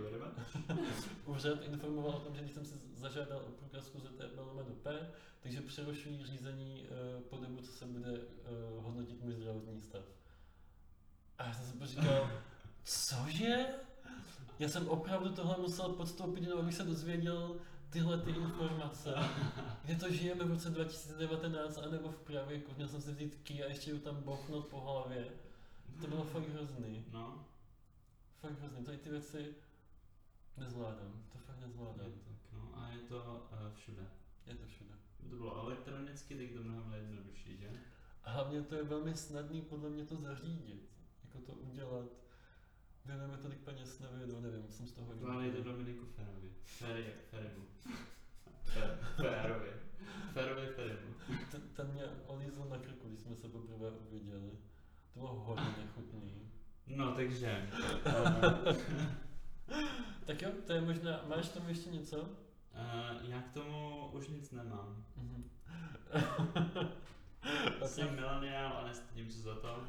úřad 1.27 1.63
informoval 1.63 2.11
o 2.11 2.21
tom, 2.21 2.35
že 2.35 2.41
když 2.41 2.53
jsem 2.53 2.65
si 2.65 2.75
zažádal 2.95 3.39
o 3.39 3.51
průkazku 3.51 4.01
ZTP 4.01 4.37
lomeno 4.37 4.75
P, 4.83 5.11
takže 5.41 5.61
přerušují 5.61 6.25
řízení 6.25 6.83
uh, 6.83 7.23
po 7.23 7.37
dobu, 7.37 7.63
co 7.63 7.73
se 7.73 7.85
bude 7.85 8.11
uh, 8.11 8.85
hodnotit 8.85 9.23
můj 9.23 9.35
zdravotní 9.35 9.83
stav. 9.83 10.05
A 11.39 11.47
já 11.47 11.53
jsem 11.55 11.87
si 11.87 11.87
říkal, 11.87 12.31
cože? 12.85 13.67
Já 14.59 14.69
jsem 14.69 14.89
opravdu 14.89 15.33
tohle 15.33 15.57
musel 15.59 15.89
podstoupit, 15.89 16.49
abych 16.53 16.75
se 16.75 16.85
dozvěděl 16.85 17.57
tyhle 17.91 18.19
ty 18.19 18.31
informace. 18.31 19.15
Kde 19.85 19.97
to 19.97 20.13
žijeme 20.13 20.45
v 20.45 20.51
roce 20.51 20.71
2019, 20.71 21.79
anebo 21.79 22.13
v 22.13 22.19
pravěku. 22.19 22.73
Měl 22.77 22.89
jsem 22.89 23.01
si 23.01 23.13
vzít 23.13 23.35
ký 23.43 23.63
a 23.63 23.69
ještě 23.69 23.91
ju 23.91 23.99
tam 23.99 24.23
bouchnout 24.23 24.67
po 24.67 24.81
hlavě. 24.81 25.29
To 26.01 26.07
bylo 26.07 26.25
fakt 26.25 26.49
hrozný. 26.49 27.05
No, 27.13 27.47
Fakt 28.41 28.61
hrozný. 28.61 28.85
Tady 28.85 28.99
ty 28.99 29.11
věci 29.11 29.55
nezvládám. 30.57 31.25
To 31.33 31.39
fakt 31.39 31.61
je 31.61 31.67
nezvládám. 31.67 32.13
to 32.13 32.19
tak, 32.19 32.53
no. 32.53 32.71
A 32.75 32.89
je 32.89 32.99
to 32.99 33.49
uh, 33.53 33.75
všude. 33.75 34.07
Je 34.47 34.55
to 34.55 34.67
všude. 34.67 34.91
To 35.31 35.37
bylo 35.37 35.57
elektronicky, 35.57 36.37
tak 36.37 36.57
to 36.57 36.63
mnohem 36.63 36.93
jednodušší, 36.93 37.57
že? 37.57 37.71
A 38.25 38.31
hlavně 38.31 38.63
to 38.63 38.75
je 38.75 38.83
velmi 38.83 39.17
snadný 39.17 39.63
podle 39.63 39.91
mě 39.91 40.05
to 40.05 40.17
zařídit. 40.17 40.91
Jako 41.25 41.39
to 41.39 41.53
udělat. 41.53 42.07
Věnujeme 43.07 43.37
tolik 43.37 43.59
peněz, 43.59 43.99
nevědu, 44.01 44.41
nevím, 44.41 44.71
jsem 44.71 44.87
z 44.87 44.93
toho 44.93 45.13
Kládejte 45.25 45.61
Dominiku 45.63 46.07
Ferovi. 46.07 46.49
Fery 46.63 47.05
jak 47.05 47.25
Ferimu. 47.31 47.65
Fe- 48.65 48.99
Férovi. 49.17 49.71
Ferovi 50.33 50.67
Ferimu. 50.67 51.15
Ten, 51.51 51.61
ten 51.77 51.93
mě 51.93 52.03
olízl 52.27 52.65
na 52.69 52.79
krku, 52.79 53.09
když 53.09 53.21
jsme 53.21 53.37
se 53.37 53.49
poprvé 53.49 53.91
uviděli. 53.91 54.51
To 55.15 55.21
bylo 55.21 55.35
hodně 55.35 55.75
nechutný. 55.79 56.51
No, 56.87 57.15
takže. 57.15 57.71
Tak 60.27 60.43
jo, 60.43 60.51
to 60.67 60.73
je 60.73 60.81
možná, 60.81 61.21
máš 61.29 61.49
tam 61.49 61.69
ještě 61.69 61.91
něco? 61.91 62.21
uh, 62.23 62.29
já 63.31 63.43
k 63.43 63.53
tomu 63.53 64.07
už 64.13 64.29
nic 64.29 64.51
nemám. 64.51 65.05
Mhm. 65.17 65.51
Jsem 67.87 68.15
mileniál 68.15 68.73
a 68.77 68.87
nestydím 68.87 69.31
se 69.31 69.39
za 69.43 69.55
to. 69.55 69.75
Uh, 69.77 69.85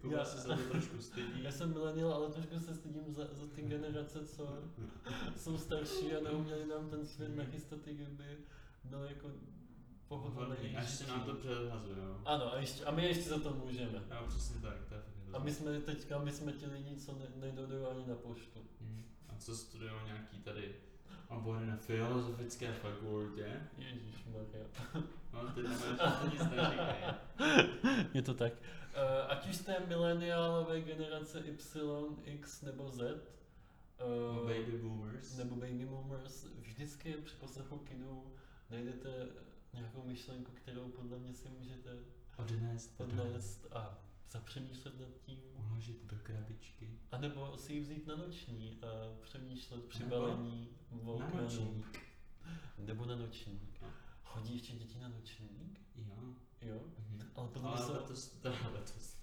Kuba 0.00 0.24
se 0.24 0.48
za 0.48 0.56
to 0.56 0.62
trošku 0.62 1.02
stydí. 1.02 1.42
já 1.42 1.52
jsem 1.52 1.72
milenial, 1.72 2.12
ale 2.12 2.28
trošku 2.28 2.58
se 2.58 2.74
stydím 2.74 3.14
za, 3.14 3.24
za 3.32 3.46
ty 3.46 3.62
generace, 3.62 4.26
co 4.26 4.58
jsou 5.36 5.58
starší 5.58 6.14
a 6.14 6.20
neuměli 6.20 6.66
nám 6.66 6.90
ten 6.90 7.06
svět 7.06 7.36
nachystat, 7.36 7.78
kdyby 7.84 8.38
byl 8.84 9.04
jako 9.04 9.30
pohodlný. 10.08 10.76
Až 10.76 10.90
se 10.90 11.06
nám 11.06 11.24
to 11.24 11.34
předhazujou. 11.34 12.20
Ano, 12.24 12.52
a, 12.52 12.58
ještě, 12.60 12.84
a 12.84 12.90
my 12.90 13.06
ještě 13.06 13.28
za 13.28 13.38
to 13.38 13.54
můžeme. 13.54 14.02
Jo, 14.10 14.24
přesně 14.28 14.60
tak, 14.60 14.84
to 14.88 14.94
je 14.94 15.02
A 15.32 15.38
my 15.38 15.52
jsme 15.52 15.80
teďka, 15.80 16.18
my 16.18 16.32
jsme 16.32 16.52
ti 16.52 16.66
lidi, 16.66 16.96
co 16.96 17.12
ne, 17.12 17.26
nejdou 17.36 17.90
ani 17.90 18.06
na 18.06 18.14
poštu. 18.14 18.60
Mhm. 18.80 19.04
A 19.28 19.36
co 19.38 19.56
studují 19.56 19.92
nějaký 20.06 20.38
tady 20.38 20.74
obory 21.28 21.66
na 21.66 21.76
filozofické 21.76 22.72
fakultě? 22.72 23.60
Ježíš 23.78 24.24
Maria. 24.26 24.66
No, 25.32 25.52
ty 25.54 25.62
nemáš 25.62 26.32
nic 26.32 26.40
neříkej. 26.40 27.14
Je 28.14 28.22
to 28.22 28.34
tak. 28.34 28.52
Uh, 28.52 29.30
ať 29.32 29.48
už 29.48 29.56
jste 29.56 29.76
mileniálové 29.86 30.80
generace 30.80 31.40
Y, 31.40 32.16
X 32.24 32.62
nebo 32.62 32.90
Z, 32.90 33.00
uh, 33.00 34.36
baby 34.36 34.78
boomers. 34.82 35.36
nebo 35.36 35.56
baby 35.56 35.86
boomers, 35.86 36.46
vždycky 36.60 37.12
při 37.12 37.34
poslechu 37.36 37.78
kinu 37.78 38.24
najdete 38.70 39.08
nějakou 39.74 40.02
myšlenku, 40.02 40.52
kterou 40.52 40.88
podle 40.88 41.18
mě 41.18 41.34
si 41.34 41.48
můžete 41.48 41.90
Odnést 42.36 43.00
odnést 43.00 43.66
a 43.72 43.98
zapřemýšlet 44.30 45.00
nad 45.00 45.08
tím. 45.26 45.38
Uložit 45.54 46.04
do 46.04 46.16
krabičky. 46.22 46.90
A 47.12 47.18
nebo 47.18 47.56
si 47.56 47.72
ji 47.72 47.80
vzít 47.80 48.06
na 48.06 48.16
noční 48.16 48.78
a 48.82 48.86
přemýšlet 49.22 49.84
při 49.84 50.02
Nebo 50.02 50.16
balení 50.16 50.68
nočník. 51.42 51.98
Nebo 52.78 53.04
na 53.04 53.16
nočník. 53.16 53.82
No. 53.82 53.88
Chodí 54.22 54.54
ještě 54.54 54.72
děti 54.72 54.98
na 54.98 55.08
nočník? 55.08 55.80
Jo. 55.96 56.34
Jo? 56.62 56.80
Mhm. 56.98 57.30
Ale 57.34 57.48
mě 57.60 57.70
Ale 57.70 57.86
jsou, 57.86 57.92
letos, 57.92 58.28
teda 58.28 58.70
letos. 58.74 59.16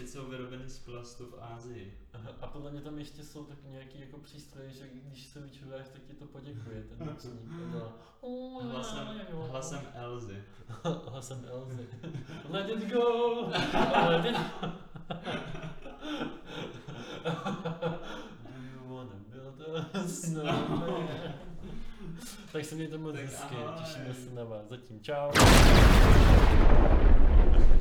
Teď 0.00 0.08
jsou 0.08 0.26
vyrobeny 0.26 0.68
z 0.68 0.78
plastu 0.78 1.26
v 1.26 1.34
Ázii. 1.42 1.98
Aha, 2.12 2.30
a 2.40 2.46
podle 2.46 2.70
mě 2.70 2.80
tam 2.80 2.98
ještě 2.98 3.22
jsou 3.24 3.44
tak 3.44 3.58
nějaký 3.64 4.00
jako 4.00 4.18
přístroje, 4.18 4.70
že 4.70 4.88
když 4.92 5.26
se 5.26 5.40
vyčuráš, 5.40 5.86
tak 5.92 6.02
ti 6.02 6.12
to 6.14 6.24
poděkuje, 6.26 6.82
ten 6.82 7.06
nočník. 7.08 7.50
A 7.52 7.72
dělá, 7.72 7.92
"Oh, 8.20 8.64
Hlasem, 8.64 9.08
jo." 9.30 9.48
hlasem 9.50 9.80
Elzy. 9.94 10.42
Hlasem 11.08 11.44
Elzy. 11.50 11.88
Let 12.48 12.68
it 12.68 12.88
go! 12.92 13.46
Let 14.08 14.24
it 14.24 14.36
Do 18.44 18.62
you 18.72 18.94
wanna 18.94 19.16
build 19.28 19.94
a 19.94 20.08
snowman? 20.08 21.08
tak 22.52 22.64
se 22.64 22.74
mějte 22.74 22.98
moc 22.98 23.16
hezky, 23.16 23.54
těšíme 23.78 24.14
se 24.14 24.30
na 24.34 24.44
vás. 24.44 24.68
Zatím 24.68 25.00
čau. 25.00 25.30